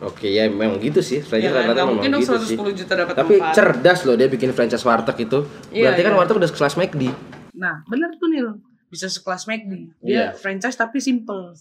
[0.00, 1.62] Oke ya memang gitu sih, franchise Ya kan?
[1.64, 2.56] rata-rata memang mungkin dong gitu sih.
[2.56, 3.54] 110 juta dapat Tapi tempat.
[3.54, 5.38] cerdas loh dia bikin franchise warteg itu.
[5.68, 6.18] Iya, Berarti kan iya.
[6.18, 7.02] warteg udah kelas McD.
[7.52, 8.48] Nah, benar tuh Nil.
[8.86, 9.72] Bisa sekelas McD.
[9.98, 11.54] Dia franchise tapi simple.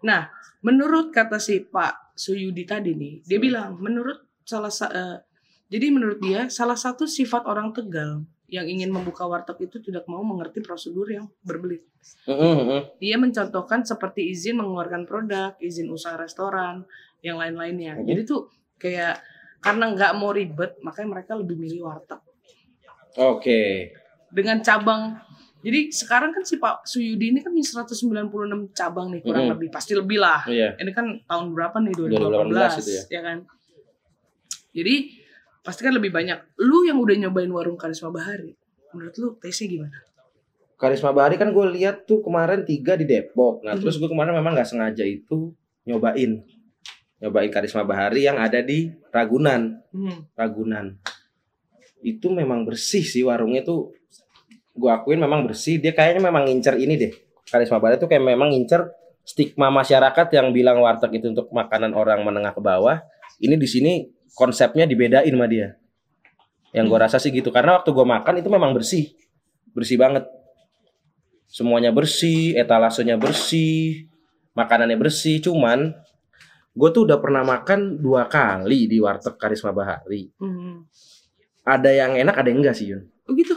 [0.00, 5.18] Nah, menurut kata si Pak Suyudi tadi nih, dia bilang menurut salah sa- eh,
[5.66, 10.24] jadi menurut dia salah satu sifat orang Tegal yang ingin membuka warteg itu tidak mau
[10.24, 11.84] mengerti prosedur yang berbelit.
[12.24, 12.80] Mm-mm, mm-mm.
[12.96, 16.88] Dia mencontohkan seperti izin mengeluarkan produk, izin usaha restoran,
[17.20, 18.00] yang lain-lainnya.
[18.00, 18.08] Mhm.
[18.08, 18.48] Jadi tuh
[18.80, 19.20] kayak
[19.60, 22.22] karena nggak mau ribet, makanya mereka lebih milih warteg
[23.20, 23.92] Oke.
[24.32, 25.18] dengan cabang.
[25.58, 29.52] Jadi sekarang kan si Pak Suyudi ini kan punya 196 cabang nih kurang Mhm.
[29.58, 30.46] lebih, pasti lebih lah.
[30.46, 30.78] Iya.
[30.78, 33.02] Ini kan tahun berapa nih 2018 2018, itu ya.
[33.10, 33.38] ya kan?
[34.70, 34.94] Jadi
[35.68, 36.56] pasti kan lebih banyak.
[36.64, 38.56] Lu yang udah nyobain warung Karisma Bahari,
[38.96, 40.00] menurut lu taste-nya gimana?
[40.80, 43.60] Karisma Bahari kan gue lihat tuh kemarin tiga di Depok.
[43.60, 43.84] Nah Mhm.
[43.84, 45.52] terus gue kemarin memang nggak sengaja itu
[45.84, 46.40] nyobain,
[47.20, 50.24] nyobain Karisma Bahari yang ada di Ragunan, Hmm.
[50.32, 50.96] Ragunan.
[52.00, 53.92] Itu memang bersih sih warungnya tuh.
[54.72, 55.76] Gue akuin memang bersih.
[55.76, 57.12] Dia kayaknya memang ngincer ini deh.
[57.44, 58.88] Karisma Bahari tuh kayak memang ngincer
[59.20, 63.04] stigma masyarakat yang bilang warteg itu untuk makanan orang menengah ke bawah.
[63.42, 63.92] Ini di sini
[64.36, 65.78] konsepnya dibedain sama dia.
[66.72, 67.48] Yang gue rasa sih gitu.
[67.48, 69.12] Karena waktu gue makan itu memang bersih,
[69.72, 70.28] bersih banget.
[71.48, 74.08] Semuanya bersih, etalasenya bersih,
[74.52, 75.40] makanannya bersih.
[75.40, 75.96] Cuman
[76.76, 80.28] gue tuh udah pernah makan dua kali di warteg Karisma Bahari.
[80.36, 80.84] Hmm.
[81.64, 83.08] Ada yang enak, ada yang enggak sih Yun.
[83.28, 83.56] Oh gitu.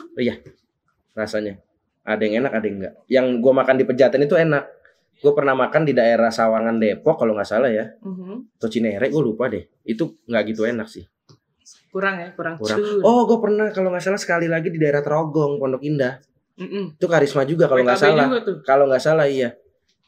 [1.15, 1.59] Rasanya.
[2.01, 2.93] Ada yang enak, ada yang enggak.
[3.11, 4.63] Yang gue makan di Pejaten itu enak.
[5.21, 7.85] Gue pernah makan di daerah Sawangan Depok kalau nggak salah ya.
[8.01, 8.57] Mhm.
[8.57, 9.69] Atau Cinere, gue lupa deh.
[9.85, 11.05] Itu nggak gitu enak sih.
[11.93, 12.57] Kurang ya, kurang.
[12.57, 12.81] Kurang.
[13.05, 16.17] Oh, gue pernah kalau nggak salah sekali lagi di daerah Trogong, Pondok Indah.
[16.57, 16.97] Mm-mm.
[16.97, 18.25] Itu karisma juga kalau nggak salah.
[18.65, 19.53] Kalau nggak salah iya.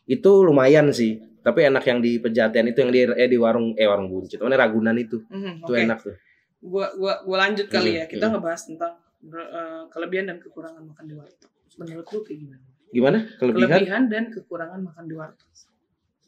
[0.09, 1.21] Itu lumayan sih.
[1.43, 4.39] Tapi enak yang di Pejaten itu yang di eh di warung eh warung buncit.
[4.39, 5.19] Mana Ragunan itu.
[5.27, 5.83] Mhm, Itu oke.
[5.83, 6.15] enak tuh.
[6.63, 8.05] Gua gua gua lanjut kali Hmm, ya.
[8.07, 8.33] Kita hmm.
[8.39, 8.93] ngebahas tentang
[9.27, 11.51] eh, kelebihan dan kekurangan makan di warteg.
[11.75, 12.65] Menurut lu kayak gimana?
[12.93, 13.25] Gimana?
[13.41, 13.69] Kelebihan?
[13.73, 15.49] Kelebihan dan kekurangan makan di warteg.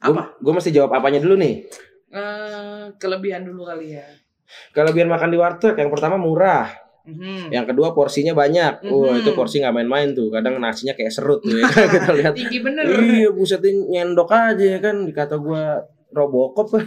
[0.01, 0.33] Apa?
[0.41, 1.69] Gue mesti jawab apanya dulu nih?
[2.09, 4.05] Eh, kelebihan dulu kali ya.
[4.73, 6.69] Kelebihan makan di warteg yang pertama murah,
[7.05, 7.53] Mhm.
[7.53, 8.81] yang kedua porsinya banyak.
[8.89, 9.21] Wah, Mhm.
[9.21, 10.33] itu porsi nggak main-main tuh.
[10.33, 11.65] Kadang nasinya kayak serut tuh ya.
[11.93, 12.33] Kita lihat.
[12.33, 12.85] Tinggi bener.
[12.89, 16.67] Iya, busetin nyendok aja ya kan dikata gua Robocop.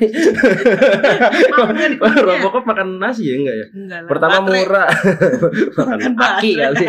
[2.28, 3.66] Robocop makan nasi ya enggak ya?
[3.74, 4.88] Enggak lah, Pertama murah.
[5.78, 6.64] makan Makan aki baterai.
[6.64, 6.86] kali.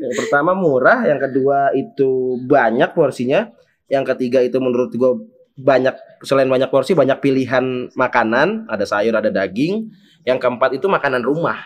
[0.00, 2.10] yang pertama murah, yang kedua itu
[2.44, 3.48] banyak porsinya,
[3.86, 5.16] yang ketiga itu menurut gua
[5.56, 5.92] banyak
[6.24, 9.88] selain banyak porsi banyak pilihan makanan, ada sayur, ada daging.
[10.20, 11.56] Yang keempat itu makanan rumah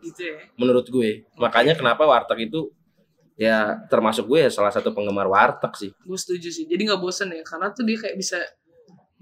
[0.00, 0.40] Gitu ya.
[0.56, 1.28] menurut gue.
[1.36, 2.72] Makanya kenapa warteg itu
[3.36, 5.90] ya termasuk gue ya salah satu penggemar warteg sih.
[6.00, 6.64] Gue setuju sih.
[6.66, 7.44] Jadi nggak bosen ya.
[7.44, 8.40] Karena tuh dia kayak bisa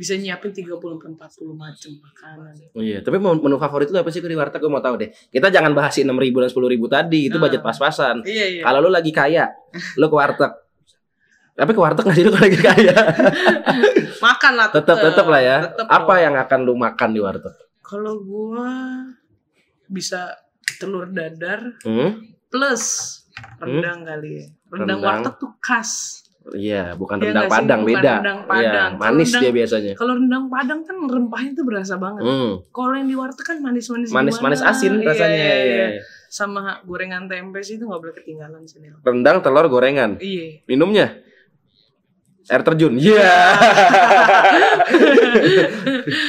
[0.00, 2.54] bisa nyiapin 30 sampai 40 macam makanan.
[2.72, 4.56] Oh iya, tapi menu favorit lu apa sih di warteg?
[4.56, 5.12] Gue mau tahu deh.
[5.28, 7.44] Kita jangan bahas enam ribu dan sepuluh ribu tadi, itu Nah.
[7.44, 8.24] budget pas-pasan.
[8.24, 8.62] Iya iya.
[8.64, 9.52] Kalau lu lagi kaya,
[9.94, 10.52] lu ke warteg.
[11.52, 12.96] Tapi ke warteg nggak sih lu kalau lagi kaya?
[14.24, 15.56] Makan lah tetap tetap lah ya.
[15.68, 16.24] Tetep Apa dong.
[16.24, 17.52] yang akan lu makan di warteg?
[17.80, 18.72] Kalau gua
[19.84, 20.32] bisa
[20.78, 22.24] telur dadar Hmm?
[22.48, 22.84] plus
[23.58, 24.46] rendang kali ya.
[24.70, 25.00] Rendang, Rendang.
[25.02, 26.24] warteg tuh khas.
[26.52, 27.50] Iya, bukan Iya rendang sih?
[27.52, 28.12] padang Bukan beda.
[28.16, 28.90] rendang Iya, Padang.
[28.96, 29.92] manis Rendang- dia biasanya.
[29.94, 32.20] Kalau rendang padang kan rempahnya tuh berasa banget.
[32.22, 32.50] Hmm.
[32.68, 35.36] Kalau yang di warteg kan manis-manis Manis-manis asin Iya, rasanya.
[35.36, 36.00] iya, iya, iya.
[36.26, 38.94] Sama gorengan tempe sih itu nggak boleh ketinggalan sih Nil.
[39.00, 40.16] Rendang, telur, gorengan.
[40.16, 40.62] Iya.
[40.64, 41.06] Minumnya
[42.46, 42.92] air terjun.
[42.96, 43.20] Iya.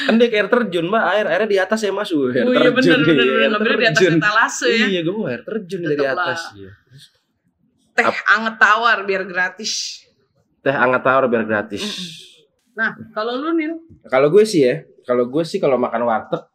[0.05, 1.03] kan dia air terjun, Mbak.
[1.07, 2.09] Air airnya di atas ya, Mas.
[2.09, 4.85] Air Oh iya terjun bener bener air ngambilnya di atas etalase ya.
[4.87, 6.15] Iya, gue mau air terjun dari Tetep lah.
[6.15, 6.39] atas.
[6.53, 6.69] Iya.
[7.91, 10.00] Teh anget tawar biar gratis.
[10.61, 11.81] Teh hangat tawar biar gratis.
[12.71, 13.73] Nah, kalau lu Nil
[14.07, 16.45] Kalau gue sih ya, kalau gue sih kalau makan warteg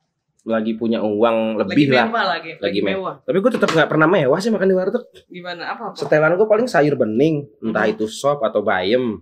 [0.47, 2.07] lagi punya uang lagi lebih lah.
[2.07, 3.14] mewah lagi, lagi, Lagi mewah.
[3.21, 5.03] Tapi gue tetap nggak pernah mewah sih makan di warteg.
[5.27, 5.75] Gimana?
[5.75, 5.83] Apa?
[5.90, 5.99] apa?
[5.99, 7.92] Setelan gue paling sayur bening, entah Mhm.
[7.99, 9.19] itu sop atau bayam.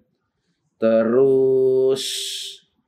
[0.77, 2.05] Terus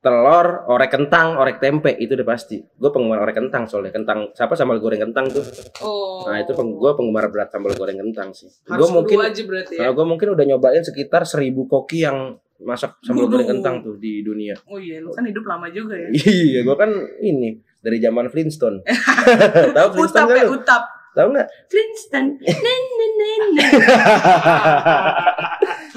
[0.07, 2.63] telur, orek kentang, orek tempe itu udah pasti.
[2.63, 5.43] Gue penggemar orek kentang soalnya kentang siapa sambal goreng kentang tuh.
[5.83, 6.23] Oh.
[6.23, 8.47] Nah itu peng, gue penggemar berat sambal goreng kentang sih.
[8.63, 9.83] Gue mungkin aja berarti ya.
[9.83, 14.23] Nah, gue mungkin udah nyobain sekitar seribu koki yang masak sambal goreng kentang tuh di
[14.23, 14.55] dunia.
[14.71, 16.07] Oh iya, lu kan hidup lama juga ya.
[16.15, 16.89] Iya, gue kan
[17.19, 18.87] ini dari zaman Flintstone.
[19.75, 20.83] Tahu Flintstone Utap kan ya, utap.
[21.19, 21.47] Tahu nggak?
[21.67, 22.29] Flintstone.
[22.39, 23.41] Nen nen nen.
[23.59, 23.71] nen.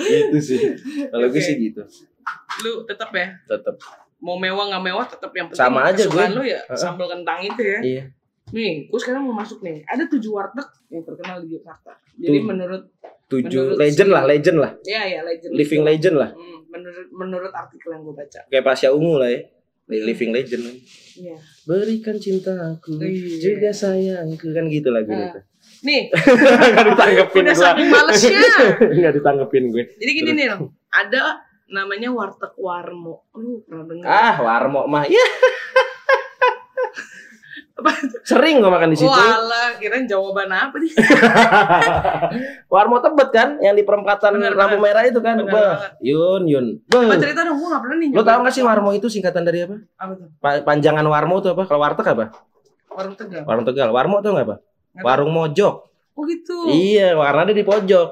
[0.26, 0.58] itu sih.
[1.14, 1.46] Kalau gue Oke.
[1.46, 1.86] sih gitu.
[2.60, 3.34] Lu tetap ya.
[3.44, 3.76] Tetap.
[4.18, 6.24] Mau mewah nggak mewah tetap yang penting Sama aja gue.
[6.30, 6.76] lu ya Heeh.
[6.76, 7.78] sambal kentang itu ya.
[7.80, 8.04] Iya.
[8.50, 9.80] Nih, gue sekarang mau masuk nih.
[9.84, 11.94] Ada tujuh warteg yang terkenal di Jakarta.
[12.14, 12.44] Jadi Tuh.
[12.44, 12.82] menurut
[13.30, 14.72] Tujuh Menurut legend si- lah, legend lah.
[14.82, 15.52] ya ya legend.
[15.54, 16.30] Living legend lah.
[16.30, 18.40] Hmm, menurut menurut artikel yang gue baca.
[18.44, 19.40] Kayak Pasya Ungu lah ya.
[19.86, 20.02] Hmm.
[20.02, 20.62] Living legend.
[21.14, 21.36] Iya.
[21.62, 23.38] Berikan cintaku Iya.
[23.38, 25.30] juga sayangku kan gitu lagu Nah.
[25.30, 25.40] itu.
[25.80, 26.10] Nih,
[26.74, 27.64] Gak ditanggepin udah gua.
[27.64, 28.40] saking malesnya.
[29.00, 29.84] Gak ditanggepin gue.
[29.94, 30.46] Jadi gini nih,
[30.90, 31.20] ada
[31.70, 33.24] namanya warteg Warmo.
[33.32, 34.06] Lu pernah dengar?
[34.06, 35.06] Ah, warmo mah.
[35.06, 35.22] Ya,
[37.72, 37.90] Apa?
[38.28, 39.08] Sering gua makan di situ.
[39.08, 40.92] Walah, kirain jawaban apa nih?
[42.72, 44.84] Warmo Tebet kan yang di perempatan Bener, lampu bener.
[44.84, 45.34] merah itu kan.
[45.34, 45.90] Bener banget.
[46.00, 46.64] Yun, Yun.
[46.84, 47.18] Coba Bah.
[47.18, 48.08] cerita dong, gue gak pernah nih.
[48.12, 49.76] Lo tau gak sih Warmo itu singkatan dari apa?
[49.96, 50.28] Apa tuh?
[50.38, 51.62] Pa- Panjangan Warmo itu apa?
[51.64, 52.24] Kalau warteg apa?
[52.90, 53.42] Warung Tegal.
[53.42, 53.88] Warung Tegal.
[53.88, 54.56] Warmo tuh nggak apa?
[55.00, 55.74] Warung Mojok.
[56.12, 56.68] Oh gitu.
[56.68, 58.08] Iya, warna dia di pojok.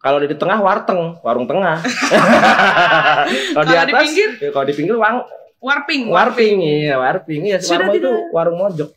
[0.00, 1.76] Kalau di tengah warteng, warung tengah.
[3.54, 4.28] kalau di atas, pinggir?
[4.40, 5.20] ya, kalau di pinggir wang,
[5.60, 6.08] Warping.
[6.08, 7.60] warping, iya warping, iya.
[7.60, 8.90] Sudah Warmo itu warung mojok.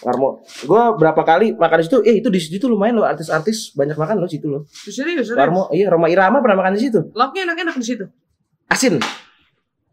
[0.00, 0.44] Warmo.
[0.68, 4.20] Gua berapa kali makan di situ, eh itu di situ lumayan loh artis-artis banyak makan
[4.20, 4.68] loh situ loh.
[4.68, 5.40] Serius, serius.
[5.40, 7.00] Warmo, iya Roma Irama pernah makan di situ.
[7.16, 8.04] Lauknya enak-enak di situ.
[8.68, 9.00] Asin.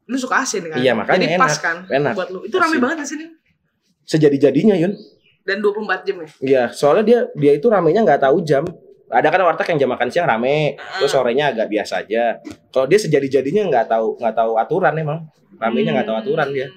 [0.07, 0.75] Lu suka asin kan?
[0.75, 1.47] Iya, makanya Jadi enak.
[1.47, 2.13] pas kan Enak.
[2.15, 2.39] buat lu.
[2.43, 2.83] Itu rame Asin.
[2.83, 3.25] banget di sini.
[4.03, 4.91] Sejadi-jadinya, Yun.
[5.43, 6.27] Dan 24 jam ya.
[6.39, 8.67] Iya, soalnya dia dia itu ramenya nggak tahu jam.
[9.07, 10.99] Ada kan warteg yang jam makan siang rame, Ah.
[10.99, 12.43] terus sorenya agak biasa aja.
[12.69, 15.19] Kalau dia sejadi-jadinya nggak tahu nggak tahu aturan emang.
[15.55, 16.67] Ramenya nggak tahu aturan dia.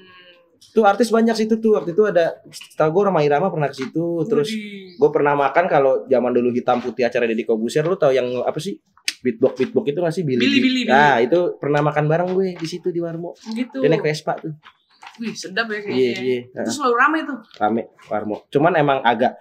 [0.71, 1.75] Tuh artis banyak situ tuh.
[1.75, 2.38] Waktu itu ada
[2.75, 4.55] tahu gue Roma Irama pernah ke situ, terus
[4.95, 8.57] gue pernah makan kalau zaman dulu hitam putih acara Deddy Kobusier lu tahu yang apa
[8.57, 8.79] sih?
[9.21, 10.38] Beatbox beatbox itu nggak sih Billy?
[10.38, 10.88] Billy, Billy, Billy.
[10.88, 13.35] Nah, itu pernah makan bareng gue di situ di Warmo.
[13.51, 13.83] gitu.
[13.83, 14.55] Dia naik Vespa tuh.
[15.19, 16.23] Wih, sedap ya Iya, kayaknya.
[16.23, 16.40] iya.
[16.57, 17.38] Itu selalu rame tuh.
[17.59, 18.49] Rame Warmo.
[18.49, 19.37] Cuman emang agak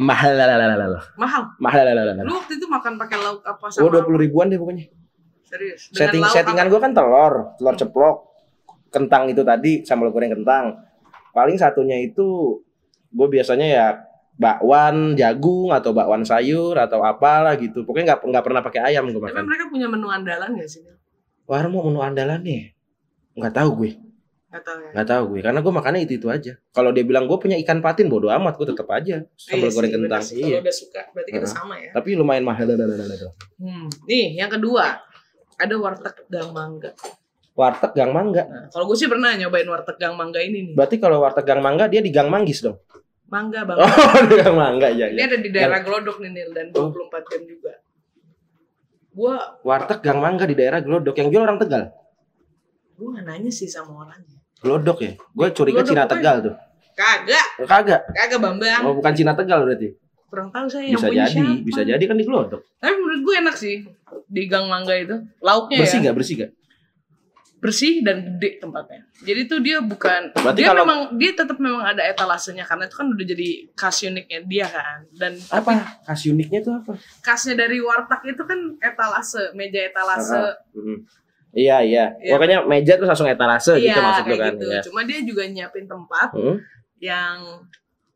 [0.00, 1.00] mahal lalalala.
[1.20, 1.42] Mahal.
[1.60, 2.24] Mahal lalalala.
[2.24, 3.92] Lu waktu itu makan pakai lauk apa Gue sama?
[3.92, 4.88] dua puluh ribuan deh pokoknya.
[5.44, 5.92] Serius.
[5.92, 6.72] Dengan Setting settingan apa?
[6.72, 8.16] gue kan telur, telur ceplok,
[8.88, 10.80] kentang itu tadi sambal goreng kentang.
[11.36, 12.58] Paling satunya itu
[13.12, 13.86] gue biasanya ya
[14.40, 17.84] bakwan jagung atau bakwan sayur atau apalah gitu.
[17.84, 19.44] Pokoknya nggak nggak pernah pakai ayam gue Tapi makan.
[19.44, 20.80] mereka punya menu andalan gak sih?
[21.44, 22.72] Warmo menu andalannya
[23.36, 23.92] nggak tahu gue,
[24.50, 25.02] Gak tau ya.
[25.06, 26.58] tahu gue karena gue makannya itu itu aja.
[26.74, 29.90] Kalau dia bilang gue punya ikan patin bodo amat, gue tetap aja sambal Iya goreng
[29.94, 30.10] kentang.
[30.10, 30.36] bener sih.
[30.42, 30.58] Iya.
[30.58, 31.54] Kalau udah suka, berarti kita Heeh.
[31.54, 31.90] sama ya.
[31.94, 32.66] Tapi lumayan mahal.
[33.62, 33.86] Hmm.
[34.10, 34.98] Nih, yang kedua.
[35.54, 36.90] Ada warteg Gang Mangga.
[37.54, 38.42] Warteg Gang Mangga.
[38.42, 40.74] Nah, kalau gue sih pernah nyobain warteg Gang Mangga ini nih.
[40.74, 42.82] Berarti kalau warteg Gang Mangga dia di Gang Manggis dong.
[43.30, 43.78] Mangga bang.
[43.78, 45.06] Oh, di Gang Mangga ya.
[45.14, 45.30] Ini ya.
[45.30, 46.90] ada di daerah Glodok nih Nil dan Oh.
[46.90, 47.72] 24 jam juga.
[49.14, 51.94] Gua Warteg Gang Mangga di daerah Glodok yang jual orang Tegal.
[52.98, 54.39] nggak nanya sih sama orangnya.
[54.60, 55.12] Glodok ya?
[55.16, 56.54] Gue curiga Cina Tegal tuh.
[56.92, 58.00] Kagak, kagak.
[58.10, 58.80] kagak Bambang.
[58.82, 59.96] Oh, bukan Cina Tegal berarti.
[60.26, 61.64] Kurang tahu saya yang Bisa punya jadi, siapa.
[61.64, 62.60] bisa jadi kan di Glodok.
[62.76, 63.76] Tapi menurut gue enak sih
[64.26, 65.16] di Gang Mangga itu.
[65.40, 66.16] Lauknya Bersih ya nggak?
[66.16, 66.52] Bersih nggak?
[67.60, 69.04] bersih dan gede tempatnya.
[69.20, 72.96] Jadi tuh dia bukan Berarti dia kalau- memang dia tetap memang ada etalasenya karena itu
[72.96, 75.04] kan udah jadi khas uniknya dia kan.
[75.12, 76.00] Dan Apa?
[76.00, 76.96] Khas uniknya tuh apa?
[77.20, 80.32] khasnya dari warteg itu kan etalase, meja etalase.
[80.32, 81.04] Ah, Mm.
[81.50, 82.04] Iya, iya.
[82.16, 82.32] Iya.
[82.32, 84.52] Pokoknya meja tuh langsung etalase Iya, gitu maksud lu kayak kan.
[84.52, 84.64] gitu.
[84.66, 84.80] Iya.
[84.82, 86.56] Cuma dia juga nyiapin tempat Hmm?
[86.98, 87.38] yang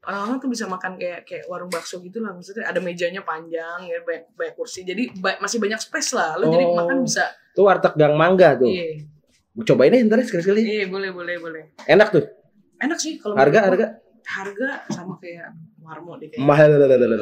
[0.02, 3.96] orang-orang tuh bisa makan kayak kayak warung bakso gitu lah maksudnya ada mejanya panjang ya
[3.98, 6.76] banyak, banyak kursi jadi ba- masih banyak space lah lo jadi Oh.
[6.76, 8.68] makan bisa Tuh warteg Gang Mangga tuh.
[8.68, 9.00] iya
[9.56, 10.60] Cobain deh ntar ya sekali-sekali.
[10.60, 12.20] iya boleh boleh boleh Enak tuh.
[12.76, 13.86] enak sih kalau Harga menurut harga
[14.26, 16.68] harga sama kayak warmo deh kayak mahal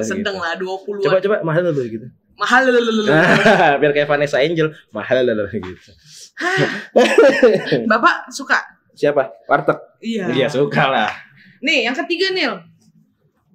[0.02, 2.06] sedang lah dua puluh Coba coba mahal tuh gitu.
[2.36, 2.62] Mahal
[3.80, 5.90] Biar kayak Vanessa Angel, mahal gitu.
[7.90, 8.58] bapak suka
[8.92, 9.32] Siapa?
[9.48, 9.78] Warteg.
[10.04, 11.10] iya Iya, suka lah.
[11.62, 12.60] nih yang ketiga Nil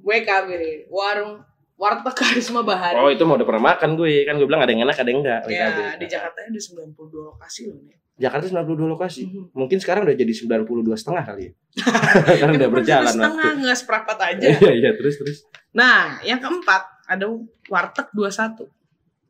[0.02, 0.50] WKB
[0.90, 1.44] warung
[1.78, 4.26] warteg karisma bahari Oh, itu mau udah pernah makan gue.
[4.26, 5.42] Kan gue bilang ada yang enak, ada yang enggak.
[5.46, 5.78] ya WKB.
[6.02, 9.22] di Jakarta ada 92 lokasi loh nih Jakarta 92 lokasi.
[9.30, 9.54] Mhm.
[9.54, 11.54] Mungkin sekarang udah jadi 92 setengah kali ya.
[12.42, 13.62] Karena udah berjalan setengah waktu.
[13.62, 15.38] nggak seperempat aja Iya, iya, terus terus.
[15.78, 17.26] Nah, yang keempat ada
[17.72, 18.68] Warteg 21.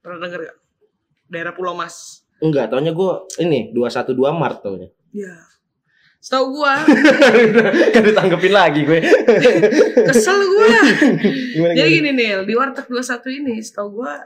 [0.01, 0.57] Pernah denger gak?
[1.29, 2.25] Daerah Pulau Mas.
[2.41, 3.11] Enggak, taunya gue
[3.41, 4.89] ini 212 Mart taunya.
[5.13, 5.33] Ya.
[6.17, 6.81] Setahu gua,
[7.93, 8.99] kan ditanggepin lagi gue.
[10.09, 10.67] kesel gua.
[11.55, 14.25] Gimana, Jadi gini Nil, di Warteg 21 ini setahu gua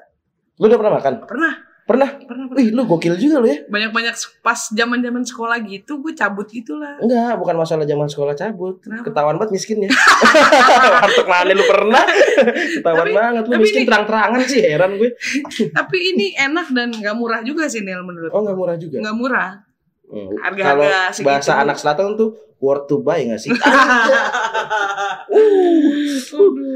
[0.57, 1.13] Lu udah pernah makan?
[1.27, 1.53] pernah,
[1.91, 2.09] Pernah?
[2.23, 2.55] pernah, pernah.
[2.55, 3.67] Wih, lu gokil juga lu ya.
[3.67, 6.95] Banyak-banyak pas zaman-zaman sekolah gitu gue cabut gitulah.
[7.03, 8.79] Enggak, bukan masalah zaman sekolah cabut.
[8.79, 9.11] Kenapa?
[9.11, 9.91] Ketahuan banget miskinnya.
[11.03, 12.03] Warteg mana lu pernah?
[12.79, 15.09] Ketahuan Tapi- banget lu miskin terang-terangan sih, heran gue.
[15.77, 18.31] Tapi ini enak dan gak murah juga sih Nil menurut.
[18.31, 18.97] Oh, enggak murah juga.
[19.03, 19.51] Nggak murah.
[20.07, 20.27] Hmm.
[20.39, 21.27] Harga-harga Kalau segitu.
[21.27, 23.51] bahasa anak selatan tuh worth to buy enggak sih?
[25.31, 26.19] Aduh,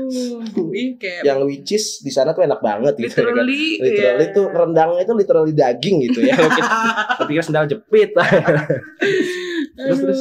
[0.08, 3.34] ini kayak yang which is di sana tuh enak banget gitu ya kan.
[3.36, 4.34] literally, Literally ya.
[4.34, 6.36] tuh rendangnya itu literally daging gitu ya.
[7.12, 8.12] Kita pikir sendal jepit.
[9.76, 10.20] Terus, terus.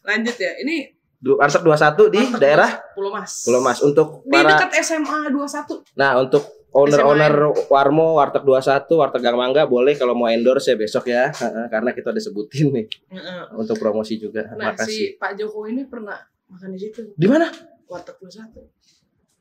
[0.00, 0.52] Lanjut ya.
[0.58, 3.44] Ini Du- Warteg 21 di daerah Pulau Mas.
[3.44, 5.84] Pulau Mas untuk Di para dekat SMA 21.
[5.92, 6.40] Nah, untuk
[6.72, 7.34] owner-owner
[7.68, 11.28] Warmo, Warteg 21, Warteg Gang Mangga boleh kalau mau endorse ya besok ya.
[11.28, 13.42] Heeh, Karena kita udah sebutin nih Heeh.
[13.52, 14.48] untuk promosi juga.
[14.56, 14.88] Nah, Makasih.
[14.88, 16.16] si Pak Jokowi ini pernah
[16.48, 17.12] makan di situ.
[17.12, 17.52] Di mana?
[17.84, 18.64] Warteg 21.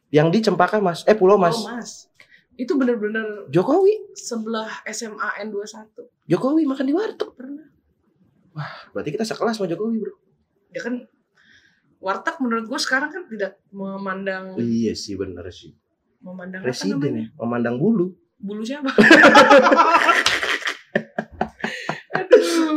[0.10, 1.02] Yang di Cempaka, Mas.
[1.04, 1.54] Eh, Pulau Mas.
[1.54, 2.10] Pulau Mas.
[2.54, 4.12] Itu bener-bener Jokowi.
[4.14, 5.96] sebelah SMA N21.
[6.26, 7.30] Jokowi makan di warteg.
[7.32, 7.68] Pernah.
[8.92, 10.14] Berarti kita sekelas sama Jokowi, Bro.
[10.70, 11.08] Ya kan
[12.00, 15.72] warteg menurut gue sekarang kan tidak memandang Iya sih bener sih.
[16.20, 17.26] memandang apa Presiden namanya?
[17.26, 18.12] ya, memandang bulu.
[18.38, 18.92] bulu siapa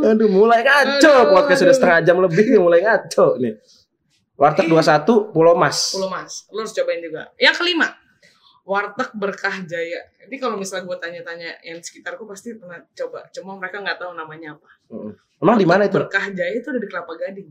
[0.03, 1.07] Aduh, mulai ngaco.
[1.07, 1.79] Aduh, Podcast sudah aduh.
[1.79, 3.55] setengah jam lebih mulai ngaco nih.
[4.43, 5.95] Warteg 21 Pulau Mas.
[5.95, 7.95] Pulau Mas lu harus cobain juga yang kelima
[8.63, 13.79] warteg berkah jaya jadi kalau misalnya gue tanya-tanya yang sekitarku pasti pernah coba cuma mereka
[13.79, 15.15] nggak tahu namanya apa Mm.
[15.41, 15.97] Emang di mana itu?
[15.97, 17.49] berkah jaya itu ada di kelapa gading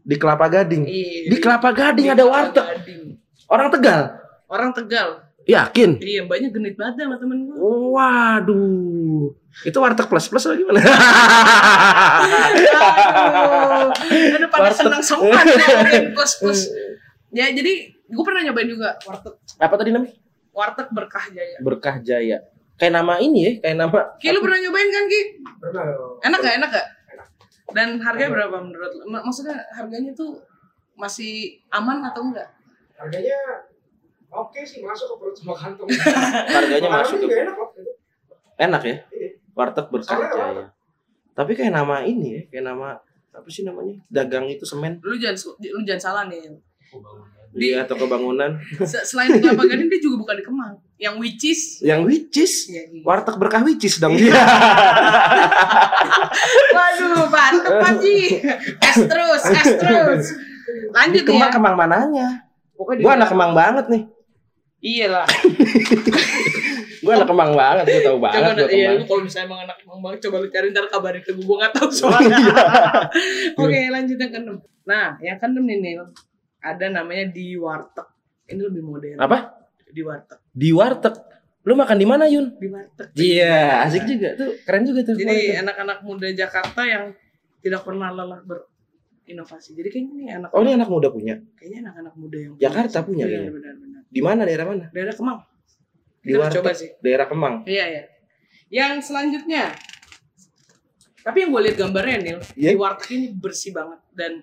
[0.00, 0.82] Di Kelapa Gading.
[0.84, 2.64] iya Di Kelapa Gading di ada Kelapa warteg.
[2.66, 3.02] Gading.
[3.46, 4.00] Orang Tegal.
[4.46, 5.08] orang tegal
[5.52, 5.90] Yakin?
[6.00, 7.56] iya banyak genit banget sama temen gue
[7.90, 9.34] Waduh.
[9.60, 10.78] Itu warteg plus plus atau gimana?
[13.10, 13.90] Aduh,
[14.32, 14.78] ada pada Warteg.
[14.78, 16.60] senang semua ngomongin plus plus.
[17.30, 20.14] Ya jadi gue pernah nyobain juga warteg Apa tadi namanya?
[20.50, 21.58] warteg berkah jaya.
[21.60, 22.38] Berkah Jaya.
[22.74, 25.20] Kayak nama ini ya, kayak nama Ki lu pernah nyobain kan Ki?
[25.58, 25.84] Pernah.
[26.22, 26.54] Enak gak?
[26.56, 26.86] Enak gak?
[27.70, 29.02] Dan harganya berapa menurut lu?
[29.06, 30.40] Ma- Maksudnya harganya tuh
[30.96, 32.48] masih aman atau enggak?
[32.96, 33.36] Harganya
[34.30, 35.88] oke sih masuk ke perut sama kantong.
[36.56, 37.56] harganya masuk ke enak
[38.60, 38.96] enak ya.
[39.10, 39.28] Iya.
[39.56, 40.64] Warteg Berkah Soalnya Jaya.
[41.34, 43.96] Tapi kayak nama ini ya, kayak nama apa sih namanya?
[44.12, 45.00] Dagang itu semen.
[45.00, 46.52] Lu jangan lu jangan salah nih.
[47.50, 48.58] Di- atau kebangunan.
[48.90, 50.74] Se- Selain di Kelapa Gading dia juga bukan di Kemang.
[51.00, 52.52] Yang which is Yang whicis.
[52.70, 53.02] Iya, iya.
[53.02, 54.30] Warteg Berkah whicis dong dia.
[56.76, 58.38] Waduh, mantep Pak Ji.
[58.78, 60.24] Es terus, es terus.
[60.94, 61.54] Lanjut Di Kemang ya.
[61.54, 62.28] Kemang mananya?
[62.78, 64.02] Pokoknya Gua anak Kemang banget nih.
[64.80, 65.26] Iya lah.
[67.00, 70.00] Gua anak Kemang banget, gua tahu banget Coba iya, lu kalau misalnya emang anak emang
[70.04, 72.36] banget coba lu cari ntar kabarin ke gue gue nggak tahu soalnya.
[73.60, 74.56] Oke lanjut yang keenam.
[74.84, 76.04] Nah yang keenam nih Nil
[76.60, 78.04] ada namanya di warteg.
[78.52, 79.16] Ini lebih modern.
[79.16, 79.64] Apa?
[79.88, 80.38] Di warteg.
[80.52, 81.14] Di warteg.
[81.64, 82.56] Lu makan di mana, Yun?
[82.56, 83.08] Di warteg.
[83.16, 84.52] Iya, asik juga tuh.
[84.64, 85.16] Keren juga tuh.
[85.16, 87.16] Jadi anak-anak muda Jakarta yang
[87.60, 89.72] tidak pernah lelah berinovasi.
[89.72, 91.36] Jadi kayaknya ini anak Oh, ini anak muda punya.
[91.56, 93.88] kayaknya anak-anak muda yang Jakarta punya Iya, benar-benar.
[94.10, 94.90] Di mana daerah mana?
[94.90, 95.38] Daerah Kemang.
[96.20, 96.90] Di Kita coba sih.
[96.98, 97.62] daerah Kemang.
[97.64, 98.02] Iya ya.
[98.68, 99.70] Yang selanjutnya.
[101.20, 102.70] Tapi yang gue lihat gambarnya Nil, Iya.
[102.72, 104.40] di warteg ini bersih banget dan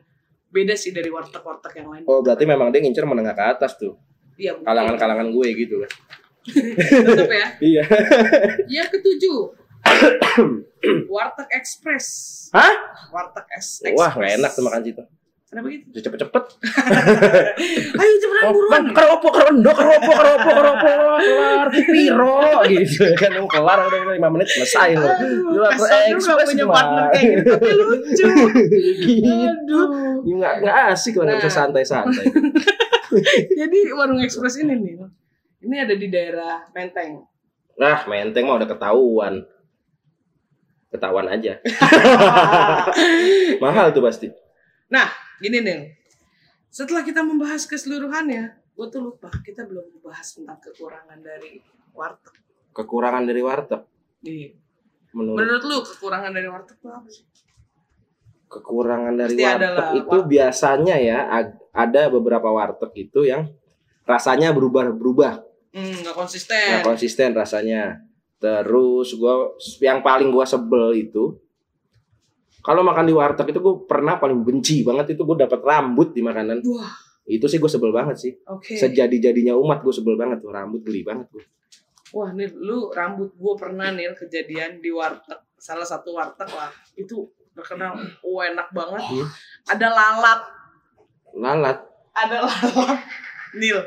[0.48, 2.04] beda sih dari warteg-warteg yang lain.
[2.06, 3.98] Oh, berarti memang dia ngincer menengah ke atas tuh.
[4.38, 4.56] Iya.
[4.62, 5.92] Kalangan-kalangan gue gitu kan.
[6.48, 7.48] Tetep ya.
[7.74, 7.84] Iya.
[8.70, 9.40] Yang ketujuh.
[11.14, 12.08] warteg Express.
[12.54, 12.74] Hah?
[13.10, 14.14] Warteg es Wah, Express.
[14.16, 15.04] nggak enak tuh makan situ.
[15.48, 15.88] Kenapa gitu?
[15.90, 16.44] Udah cepet-cepet.
[18.04, 18.70] Ayo cepetan Oh, buruan.
[18.70, 22.36] bang, keropo, kerondo, keropo, keropo, keropo, kelar, piro,
[22.68, 23.32] gitu kan.
[23.32, 25.08] Lu kelar udah lima menit selesai lo.
[25.08, 25.72] Lu juga
[26.04, 28.28] ekspres punya partner kayak gitu, tapi lucu.
[29.00, 29.32] gitu.
[29.48, 29.88] Aduh.
[30.22, 31.56] Ya, Nggak, nggak asik lah, nggak bisa Nah.
[31.64, 32.26] santai-santai.
[33.56, 35.00] Jadi warung Express ini nih,
[35.64, 37.24] ini ada di daerah Menteng.
[37.80, 39.48] Nah, menteng mah udah ketahuan.
[40.92, 41.56] Ketahuan aja.
[43.58, 44.28] Mahal tuh pasti.
[44.88, 45.80] Nah, gini nih.
[46.68, 51.58] Setelah kita membahas keseluruhannya, gue tuh lupa kita belum membahas tentang kekurangan dari
[51.92, 52.36] warteg.
[52.72, 53.82] Kekurangan dari warteg.
[54.22, 54.54] Nih,
[55.10, 57.26] Menurut menurut lu kekurangan dari warteg tuh apa sih?
[58.48, 60.30] kekurangan dari Pasti warteg itu warteg.
[60.30, 61.18] biasanya ya
[61.70, 63.52] ada beberapa warteg itu yang
[64.04, 66.80] rasanya berubah-berubah Hmm, nggak konsisten.
[66.82, 68.02] konsisten rasanya
[68.40, 71.36] terus gua yang paling gua sebel itu
[72.62, 76.22] kalau makan di warteg itu gue pernah paling benci banget itu gue dapat rambut di
[76.22, 76.94] makanan Wah,
[77.28, 78.76] itu sih gue sebel banget sih oke.
[78.76, 81.46] sejadi jadinya umat gue sebel banget tuh rambut geli banget gue
[82.16, 85.44] Wah, nih lu rambut gue pernah nih kejadian di warteg.
[85.60, 86.72] Salah satu warteg lah.
[86.96, 89.04] Itu terkenal oh, enak banget.
[89.04, 89.28] Hmm.
[89.68, 90.42] Ada lalat,
[91.36, 91.78] lalat
[92.18, 93.00] ada lalat.
[93.58, 93.80] Nil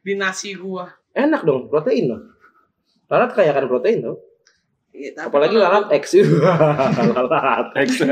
[0.00, 0.88] di nasi gua.
[1.10, 2.22] enak dong protein dong
[3.10, 4.16] lalat kaya kan protein tuh
[5.00, 6.20] Tapi apalagi lalat X.
[6.36, 8.04] Lalat X.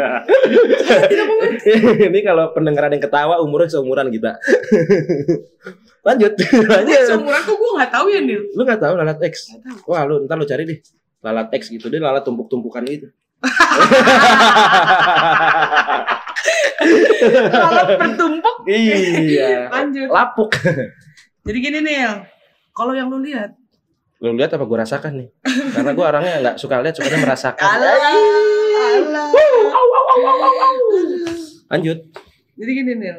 [2.09, 4.41] Ini kalau pendengar ada yang ketawa umurnya seumuran kita.
[6.09, 6.33] Lanjut.
[6.41, 7.01] Lanjut.
[7.05, 8.41] seumuran kok gue nggak tahu ya Nil.
[8.57, 9.53] lu nggak tahu lalat X?
[9.53, 9.93] Tahu.
[9.93, 10.81] wah lu ntar lu cari deh.
[11.21, 13.13] Lalat X gitu dia lalat tumpuk-tumpukan gitu.
[17.53, 18.65] Lalat bertumpuk.
[18.65, 19.69] iya.
[19.69, 20.09] Lanjut.
[20.09, 20.57] lapuk.
[21.45, 22.25] Jadi gini Nil.
[22.73, 23.58] Kalau yang lu lihat,
[24.19, 25.29] lu lihat apa gue rasakan nih
[25.71, 27.95] karena gue orangnya nggak suka lihat sukanya merasakan Alah.
[28.99, 29.31] Alah.
[31.69, 31.99] lanjut
[32.59, 33.19] Jadi gini Nil.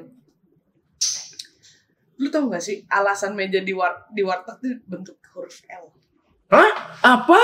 [2.19, 5.87] Lu tau gak sih alasan meja di war di warteg itu bentuk huruf L?
[6.49, 7.39] hah apa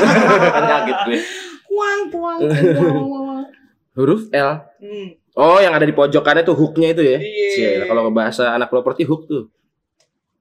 [0.54, 1.18] kan kaget gue
[1.66, 2.96] Puang puang puang.
[3.02, 3.44] puang.
[3.92, 4.50] huruf L
[4.80, 5.08] Hmm.
[5.34, 7.18] Oh, yang ada di pojokannya tuh hooknya itu ya?
[7.18, 7.90] Iya.
[7.90, 9.50] Kalau ngebahasa anak properti hook tuh.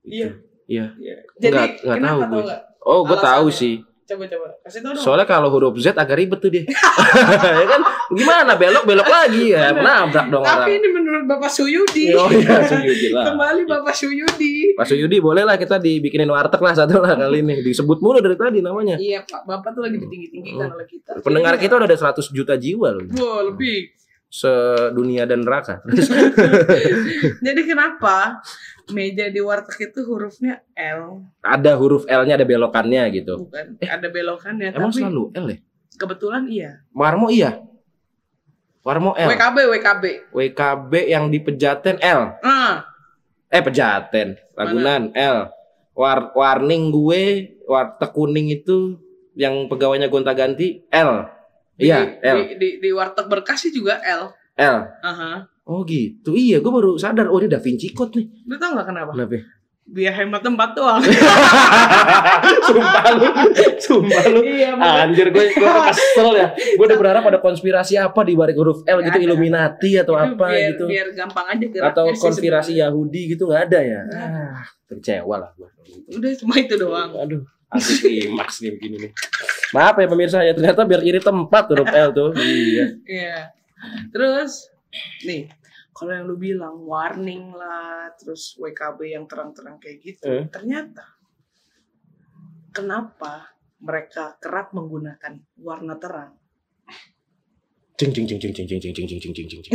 [0.05, 0.37] Iya.
[0.73, 0.85] Iya.
[0.97, 1.15] Iya.
[1.37, 2.43] Jadi Nggak- nggak tahu gue.
[2.83, 3.75] Oh, gue tahu sih.
[4.03, 4.47] Coba coba.
[4.59, 4.99] Kasih tau dong.
[4.99, 6.67] Soalnya kalau huruf Z agak ribet tuh dia.
[7.61, 7.81] ya kan?
[8.11, 10.75] Gimana belok belok lagi ya, nabrak dong Tapi orang.
[10.75, 12.11] ini menurut Bapak Suyudi.
[12.11, 13.31] Oh iya, Suyudi lah.
[13.31, 14.75] Kembali Bapak Suyudi.
[14.75, 17.63] Pak Suyudi boleh lah kita dibikinin warteg lah satu lah kali ini.
[17.63, 18.99] Disebut mulu dari tadi namanya.
[18.99, 21.15] Iya Pak, Bapak tuh lagi ditinggi-tinggikan oleh kita.
[21.15, 21.23] Hmm.
[21.23, 23.07] Pendengar kita udah ada 100 juta jiwa loh.
[23.07, 23.95] Wah, lebih.
[24.33, 25.85] Sedunia dan neraka.
[27.45, 28.41] Jadi kenapa
[28.89, 31.21] meja di warteg itu hurufnya L?
[31.45, 33.45] ada huruf L-nya ada belokannya gitu.
[33.45, 34.73] Bukan, ada belokannya.
[34.73, 35.57] Emang tapi selalu L ya?
[36.01, 36.81] kebetulan iya.
[36.97, 37.61] Warmo iya.
[38.81, 39.29] Warmo L.
[39.29, 40.03] WKB, WKB.
[40.33, 42.35] WKB yang di Pejaten L.
[42.41, 42.89] Ah,
[43.53, 45.53] Eh Pejaten, Ragunan L.
[45.93, 48.97] War warning gue warteg kuning itu
[49.37, 51.29] yang pegawainya gonta-ganti L.
[51.73, 52.37] di, Iya, L.
[52.37, 54.29] Di, di, di warteg berkasih juga L.
[54.55, 54.77] L.
[55.01, 55.49] Aha.
[55.63, 56.35] Oh gitu.
[56.35, 57.31] Iya, gue baru sadar.
[57.31, 58.25] Oh, ini Da Vinci Code nih.
[58.45, 59.11] Lu tau gak kenapa?
[59.15, 59.39] Kenapa?
[59.83, 61.03] Biar hemat tempat doang.
[62.67, 63.25] Sumpah lu.
[63.79, 64.39] Sumpah lu.
[64.43, 65.03] iya, bener.
[65.07, 66.47] Anjir gue gue kesel ya.
[66.55, 69.23] Gue udah berharap ada konspirasi apa di balik huruf L gitu, ada.
[69.23, 70.83] Illuminati atau Itu apa biar, gitu.
[70.87, 72.87] Biar gampang aja geraknya Atau sih konspirasi sebenarnya.
[72.91, 74.01] Yahudi gitu nggak ada ya.
[74.07, 74.19] Ada.
[74.19, 75.69] Ah, kecewa lah gue.
[76.15, 77.09] Udah cuma itu doang.
[77.19, 77.41] Aduh,
[77.73, 79.11] anti klimaks nih begini nih.
[79.73, 82.29] Maaf ya pemirsa ya, ternyata biar iri tempat huruf L tuh.
[82.37, 82.85] Iya.
[83.09, 83.37] Iya.
[84.13, 84.69] Terus
[85.25, 85.49] nih,
[85.91, 90.45] kalau yang lu bilang warning lah, terus WKB yang terang-terang kayak gitu, Eh.
[90.53, 91.03] ternyata
[92.73, 96.33] kenapa mereka kerap menggunakan warna terang?
[97.93, 99.73] Cing cing cing cing cing cing cing cing cing cing cing cing.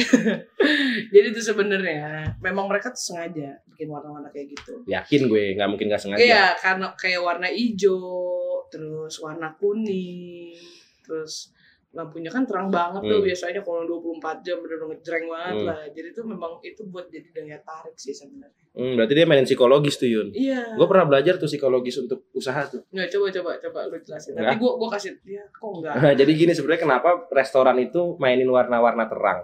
[1.15, 4.83] Jadi itu sebenarnya memang mereka tuh sengaja bikin warna-warna kayak gitu.
[4.91, 6.19] Yakin gue nggak mungkin nggak sengaja.
[6.19, 10.59] Iya, karena kayak warna hijau, terus warna kuning,
[11.07, 11.55] terus
[11.89, 13.25] lampunya kan terang banget tuh Hmm.
[13.25, 15.67] biasanya kalau 24 jam bener-bener ngejreng banget Hmm.
[15.67, 15.81] lah.
[15.89, 18.65] Jadi tuh memang itu buat jadi daya tarik sih sebenarnya.
[18.77, 20.29] Hmm, berarti dia mainin psikologis tuh Yun.
[20.31, 20.77] Iya.
[20.77, 22.85] Gue pernah belajar tuh psikologis untuk usaha tuh.
[22.93, 24.37] Nggak coba coba coba lu jelasin.
[24.37, 24.45] Enggak.
[24.45, 25.95] Nanti gua gua kasih ya kok enggak.
[26.21, 29.41] Jadi gini sebenarnya kenapa restoran itu mainin warna-warna terang?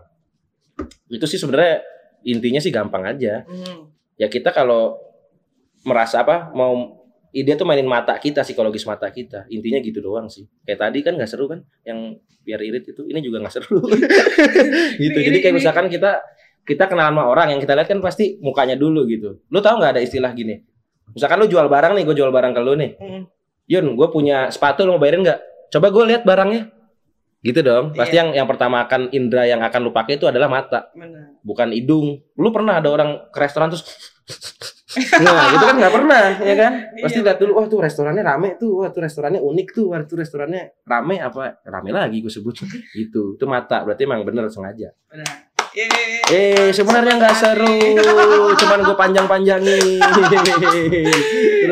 [1.09, 1.81] Itu sih sebenarnya
[2.23, 3.41] intinya sih gampang aja.
[3.49, 3.89] Hmm.
[4.15, 5.01] Ya kita kalau
[5.83, 7.04] merasa apa mau
[7.35, 9.45] ide tuh mainin mata kita, psikologis mata kita.
[9.51, 10.47] Intinya gitu doang sih.
[10.63, 12.15] Kayak tadi kan nggak seru kan yang
[12.47, 13.03] biar irit itu.
[13.03, 13.83] Ini juga nggak seru.
[15.03, 15.19] gitu.
[15.19, 16.23] Jadi kayak misalkan kita
[16.65, 19.43] kita kenalan sama orang yang kita lihat kan pasti mukanya dulu gitu.
[19.51, 20.63] Lu tahu nggak ada istilah gini?
[21.13, 22.91] Misalkan lu jual barang nih, gue jual barang ke lu nih.
[23.69, 25.41] Yun, gue punya sepatu, lu mau bayarin nggak?
[25.69, 26.73] Coba gue lihat barangnya.
[27.45, 27.93] Gitu dong.
[27.93, 28.25] Pasti Iya.
[28.25, 31.37] yang yang pertama akan indera yang akan lu pakai itu adalah mata, Benar.
[31.45, 32.25] bukan hidung.
[32.41, 33.85] Lu pernah ada orang ke restoran terus
[34.95, 36.73] Nah, gitu kan nggak pernah, ya kan?
[37.03, 37.27] Pasti Iya.
[37.27, 40.63] lihat dulu, wah tuh restorannya rame tuh, wah tuh restorannya unik tuh, wah tuh restorannya
[40.87, 41.59] rame apa?
[41.67, 42.55] Rame lagi gue sebut.
[42.99, 43.35] gitu.
[43.35, 44.95] Itu mata, berarti emang bener sengaja.
[45.11, 45.51] Benar.
[45.75, 46.23] Yeay.
[46.31, 47.79] Eh, sebenarnya nggak seru,
[48.63, 49.99] cuman gue panjang-panjangin.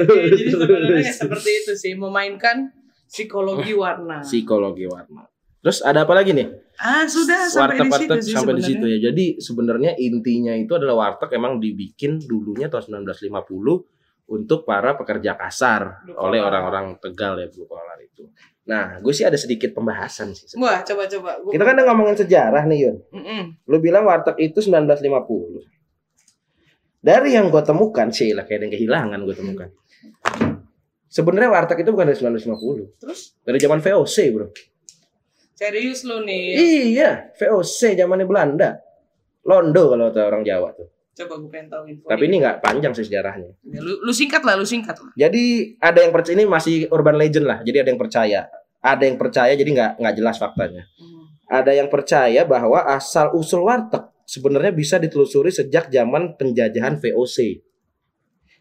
[0.02, 2.74] Jadi sebenarnya seperti itu sih memainkan
[3.06, 4.26] psikologi warna.
[4.26, 5.28] Psikologi warna.
[5.62, 6.50] Terus ada apa lagi nih?
[6.82, 8.98] Ah, sudah sampai di situ sih sampai di situ ya.
[9.00, 13.86] Jadi sebenarnya intinya itu adalah warteg emang dibikin dulunya tahun 1950
[14.28, 18.26] untuk para pekerja kasar Blue oleh orang-orang Tegal ya blue collar itu.
[18.62, 20.54] Nah, gue sih ada sedikit pembahasan sih.
[20.54, 21.38] Wah, coba coba.
[21.38, 22.96] Gua- Kita kan udah ngomongin sejarah nih Yun.
[23.12, 23.42] Mm-mm.
[23.66, 25.66] Lu bilang warteg itu 1950.
[26.98, 29.68] Dari yang gue temukan sih lah kayak ada yang kehilangan gue temukan.
[31.06, 34.46] Sebenarnya warteg itu bukan dari 1950, Terus dari zaman VOC bro.
[35.62, 36.44] Serius lu nih.
[36.90, 38.82] Iya, VOC zamannya Belanda.
[39.46, 40.90] Londo kalau kata orang Jawa tuh.
[41.12, 42.06] Coba gue pengen tahu info.
[42.08, 43.52] Tapi ini nggak panjang sih sejarahnya.
[43.68, 45.12] Ya, lu, lu singkat lah, lu singkat lah.
[45.14, 47.58] Jadi ada yang percaya ini masih urban legend lah.
[47.60, 48.40] Jadi ada yang percaya,
[48.80, 50.88] ada yang percaya jadi nggak nggak jelas faktanya.
[50.96, 51.24] Hmm.
[51.52, 57.60] Ada yang percaya bahwa asal usul warteg sebenarnya bisa ditelusuri sejak zaman penjajahan VOC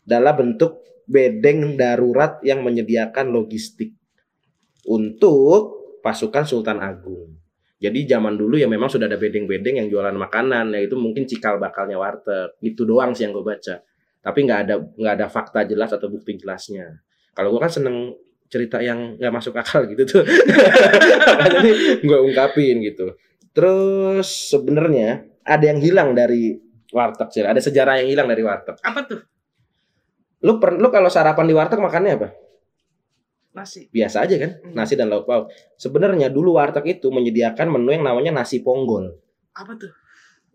[0.03, 3.95] dalam bentuk bedeng darurat yang menyediakan logistik
[4.83, 7.37] untuk pasukan Sultan Agung.
[7.81, 11.57] Jadi zaman dulu ya memang sudah ada bedeng-bedeng yang jualan makanan, ya itu mungkin cikal
[11.57, 12.53] bakalnya warteg.
[12.61, 13.81] Itu doang sih yang gue baca.
[14.21, 17.01] Tapi nggak ada nggak ada fakta jelas atau bukti jelasnya.
[17.33, 18.13] Kalau gue kan seneng
[18.53, 20.21] cerita yang nggak masuk akal gitu tuh.
[21.57, 21.71] Ini
[22.05, 23.17] gue ungkapin gitu.
[23.49, 26.53] Terus sebenarnya ada yang hilang dari
[26.93, 27.41] warteg sih.
[27.41, 28.77] Ada sejarah yang hilang dari warteg.
[28.85, 29.25] Apa tuh?
[30.45, 32.29] Lu per, lu kalau sarapan di warteg makannya apa?
[33.51, 33.91] Nasi.
[33.91, 34.51] Biasa aja kan?
[34.63, 34.73] Hmm.
[34.75, 35.51] Nasi dan lauk pauk.
[35.75, 39.19] Sebenarnya dulu warteg itu menyediakan menu yang namanya nasi ponggol.
[39.51, 39.91] Apa tuh?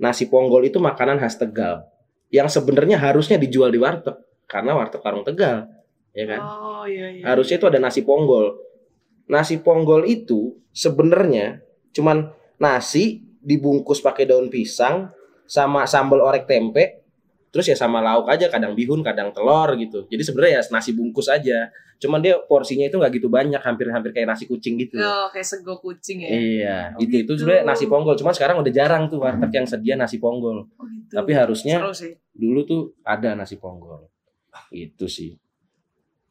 [0.00, 1.84] Nasi ponggol itu makanan khas Tegal
[2.32, 4.16] yang sebenarnya harusnya dijual di warteg
[4.48, 5.68] karena warteg warung Tegal,
[6.16, 6.40] ya kan?
[6.42, 7.24] Oh iya iya.
[7.28, 8.56] Harusnya itu ada nasi ponggol.
[9.26, 11.60] Nasi ponggol itu sebenarnya
[11.92, 12.30] cuman
[12.60, 15.10] nasi dibungkus pakai daun pisang
[15.46, 17.05] sama sambal orek tempe,
[17.56, 20.04] terus ya sama lauk aja kadang bihun kadang telur gitu.
[20.12, 21.72] Jadi sebenarnya ya nasi bungkus aja.
[21.96, 25.00] Cuman dia porsinya itu nggak gitu banyak hampir-hampir kayak nasi kucing gitu.
[25.00, 26.28] Oh, kayak sego kucing ya.
[26.28, 27.40] iya Oh, itu itu gitu.
[27.40, 28.12] sebenarnya nasi ponggol.
[28.20, 30.68] Cuman sekarang udah jarang tuh warteg yang sedia nasi ponggol.
[30.76, 31.16] Oh, gitu.
[31.16, 31.80] tapi harusnya
[32.36, 34.12] dulu tuh ada nasi ponggol.
[34.68, 35.32] Itu sih.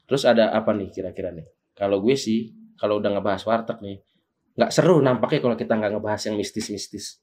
[0.05, 1.49] Terus ada apa nih kira-kira nih?
[1.73, 3.97] Kalau gue sih kalau udah ngebahas warteg nih
[4.55, 7.19] nggak seru nampaknya kalau kita nggak ngebahas yang mistis-mistis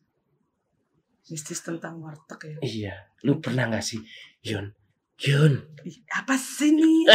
[1.30, 2.58] Mistis tentang warteg ya.
[2.62, 2.94] iya.
[3.22, 4.00] Lu pernah nggak sih
[4.42, 4.74] Yun?
[5.22, 5.54] Yun.
[6.10, 7.06] Apa sih nih?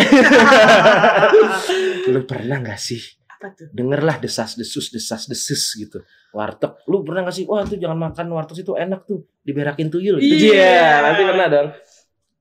[2.13, 3.01] lu pernah nggak sih?
[3.27, 3.69] Apa tuh?
[3.69, 5.99] dengerlah desas desus desas desus gitu.
[6.31, 6.79] Warteg.
[6.87, 7.45] Lu pernah nggak sih?
[7.45, 9.27] Wah tuh jangan makan warteg itu enak tuh.
[9.43, 10.17] Diberakin tuyul.
[10.23, 10.55] Gitu Iya.
[10.55, 11.67] Iya, nanti pernah dong.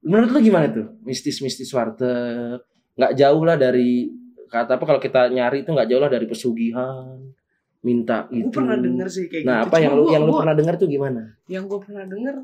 [0.06, 0.86] Menurut lu gimana tuh?
[1.02, 2.62] Mistis mistis warteg.
[2.96, 4.08] Nggak jauh lah dari
[4.46, 7.18] kata apa kalau kita nyari itu nggak jauh lah dari pesugihan
[7.86, 8.50] minta Gue itu.
[8.50, 9.66] pernah denger sih kayak nah gitu.
[9.68, 11.22] apa yang lu gua- yang lu gua- pernah dengar tuh gimana?
[11.46, 12.36] Yang gue pernah denger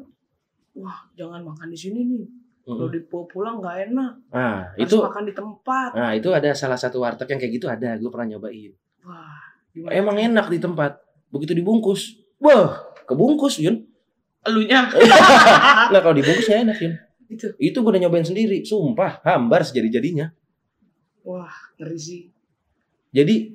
[0.75, 2.25] wah jangan makan di sini nih.
[2.63, 2.95] Kalau Mm-mm.
[2.95, 4.13] dibawa pulang nggak enak.
[4.31, 5.91] Nah harus itu makan di tempat.
[5.93, 8.71] Nah itu ada salah satu warteg yang kayak gitu ada gue pernah nyobain.
[9.03, 9.91] Wah gimana?
[9.93, 12.15] Emang enak di tempat begitu dibungkus.
[12.39, 13.83] Wah kebungkus Yun.
[14.43, 14.87] Elunya.
[15.91, 16.95] Nggak kalau dibungkus nggak enak Yun.
[17.29, 17.47] Itu.
[17.57, 18.63] Itu gue udah nyobain sendiri.
[18.63, 20.31] Sumpah hambar sejadi jadinya
[21.23, 22.23] wah ngeri sih.
[23.11, 23.51] Jadi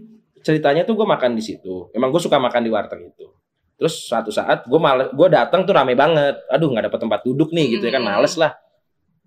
[0.47, 1.91] ceritanya tuh gue makan di situ.
[1.91, 3.27] Emang gue suka makan di warteg itu.
[3.75, 6.39] Terus suatu saat gue males gue datang tuh rame banget.
[6.47, 8.15] Aduh nggak dapet tempat duduk nih gitu ya kan Hmm.
[8.15, 8.55] males lah.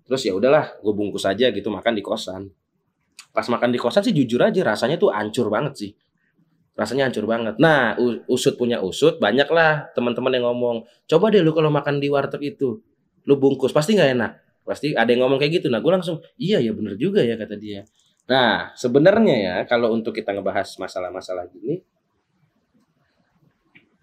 [0.09, 2.49] Terus ya udahlah gue bungkus aja gitu makan di kosan.
[3.31, 5.91] Pas makan di kosan sih jujur aja rasanya tuh hancur banget sih.
[6.73, 7.61] Rasanya hancur banget.
[7.61, 7.95] Nah
[8.27, 12.57] usut punya usut banyak lah teman-teman yang ngomong coba deh lu kalau makan di warteg
[12.57, 12.81] itu
[13.29, 13.69] lu bungkus.
[13.71, 14.31] Pasti nggak enak.
[14.67, 15.71] Pasti ada yang ngomong kayak gitu.
[15.71, 17.85] Nah gue langsung iya ya bener juga ya kata dia
[18.29, 21.81] nah sebenarnya ya kalau untuk kita ngebahas masalah-masalah gini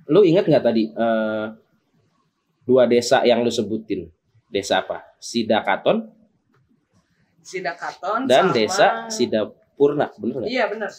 [0.08, 1.46] lu ingat nggak tadi eh,
[2.68, 4.12] dua desa yang lu sebutin?
[4.52, 5.16] Desa apa?
[5.16, 6.04] Sidakaton?
[7.40, 8.56] Sidakaton dan sama...
[8.56, 10.52] desa Sidapurna bener nggak?
[10.52, 10.92] Iya benar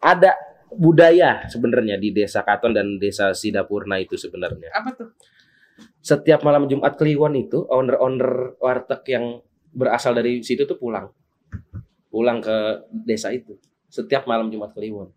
[0.00, 0.32] ada
[0.70, 4.70] budaya sebenarnya di desa Katon dan desa Sidapurna itu sebenarnya.
[4.70, 5.10] Apa tuh?
[6.00, 9.24] Setiap malam Jumat Kliwon itu owner-owner warteg yang
[9.74, 11.08] berasal dari situ tuh pulang
[12.10, 13.56] pulang ke desa itu.
[13.86, 15.10] Setiap malam Jumat Kliwon.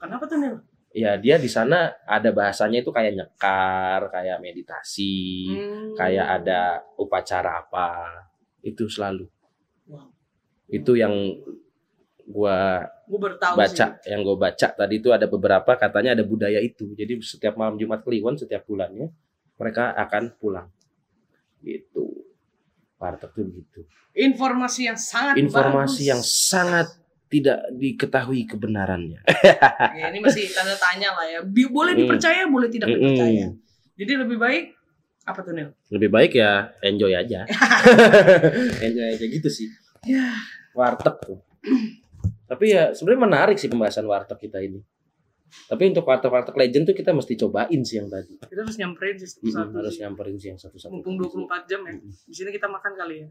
[0.00, 0.56] Kenapa tuh Nil?
[0.90, 5.94] Ya dia di sana ada bahasanya itu kayak nyekar kayak meditasi Hmm.
[5.94, 8.10] kayak ada upacara apa
[8.62, 9.26] itu selalu.
[9.86, 10.10] Wow.
[10.70, 11.10] itu yang
[12.30, 14.10] gua bertahu baca sih.
[14.10, 14.66] yang gue baca.
[14.70, 16.94] Tadi itu ada beberapa katanya ada budaya itu.
[16.94, 19.10] Jadi setiap malam Jumat Kliwon setiap bulannya
[19.58, 20.70] mereka akan pulang.
[21.62, 22.29] Gitu
[23.00, 23.80] warteg tuh gitu
[24.12, 26.10] informasi yang sangat informasi bagus.
[26.12, 26.88] yang sangat
[27.26, 29.22] tidak diketahui kebenarannya.
[29.98, 31.40] Ya, ini masih tanda tanya lah ya.
[31.46, 32.02] Boleh Hmm.
[32.02, 32.98] dipercaya boleh tidak Mm-mm.
[33.00, 33.46] dipercaya.
[33.94, 34.64] Jadi lebih baik
[35.22, 37.46] apa tuh Nil lebih baik ya enjoy aja.
[38.84, 39.70] Enjoy aja gitu sih.
[40.02, 40.34] Ya.
[40.72, 41.38] Warteg tuh.
[42.44, 44.82] Tapi ya sebenarnya menarik sih pembahasan warteg kita ini
[45.66, 48.34] tapi untuk warteg-warteg legend tuh kita mesti cobain sih yang tadi.
[48.38, 50.02] Kita harus nyamperin sih Mm-mm, satu-satu harus sih.
[50.02, 50.92] nyamperin sih yang satu-satu.
[50.94, 51.92] Mumpung 24 jam ya.
[52.02, 53.28] Di sini kita makan kali ya.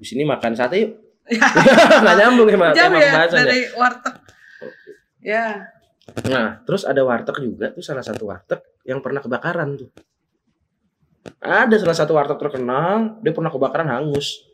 [0.00, 0.92] Di sini makan sate yuk.
[2.02, 3.44] Nggak nyambung sama jam tema ya pembahasan ya.
[3.46, 4.14] dari warteg.
[5.20, 5.46] Ya.
[6.26, 9.90] Nah, terus ada warteg juga tuh salah satu warteg yang pernah kebakaran tuh.
[11.38, 14.49] Ada salah satu warteg terkenal, dia pernah kebakaran hangus.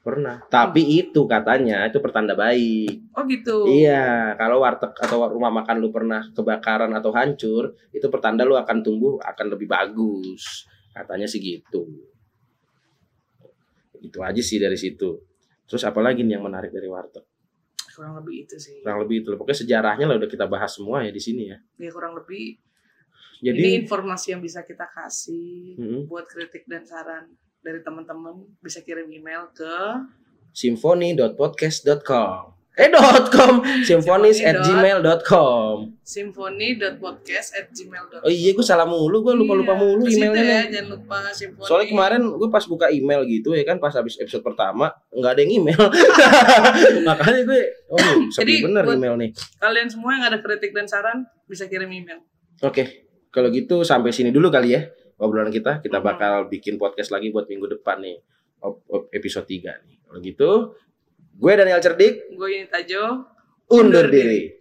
[0.00, 0.40] Pernah.
[0.48, 3.12] Tapi itu katanya itu pertanda baik.
[3.12, 8.48] oh gitu Iya, kalau warteg atau rumah makan lu pernah kebakaran atau hancur, itu pertanda
[8.48, 10.64] lu akan tumbuh akan lebih bagus.
[10.96, 11.84] Katanya sih gitu.
[14.00, 15.20] Itu aja sih dari situ.
[15.68, 17.28] Terus apalagi nih yang menarik dari warteg?
[17.90, 19.36] kurang lebih itu sih Kurang lebih itu.
[19.36, 21.58] Pokoknya sejarahnya lah udah kita bahas semua ya di sini ya.
[21.76, 22.56] ya kurang lebih
[23.44, 26.08] Jadi ini informasi yang bisa kita kasih Mm-mm.
[26.08, 27.28] buat kritik dan saran
[27.60, 29.68] dari teman-teman bisa kirim email ke
[30.50, 33.60] symphony.podcast.com eh dot .com.
[33.82, 39.20] symphonies at gmail.com symphony.podcast@gmail.com oh iya gue salah mulu.
[39.20, 40.40] Gue lupa lupa Iya, mulu emailnya.
[40.40, 41.66] ya, jangan lupa symphony.
[41.66, 45.40] Soalnya kemarin gue pas buka email gitu ya kan pas habis episode pertama nggak ada
[45.42, 45.76] yang email.
[47.04, 47.98] Makanya gue oh
[48.38, 49.30] sepi bener email nih.
[49.60, 52.22] kalian semua yang ada kritik dan saran bisa kirim email.
[52.62, 54.80] Oke kalau gitu sampai sini dulu kali ya
[55.20, 58.18] obrolan kita kita bakal bikin podcast lagi buat minggu depan nih.
[59.12, 59.96] Episode 3 nih.
[60.04, 60.50] Kalau gitu
[61.40, 62.28] gue Daniel Cerdik.
[62.36, 63.24] Gue ini Tajo
[63.72, 64.59] undur diri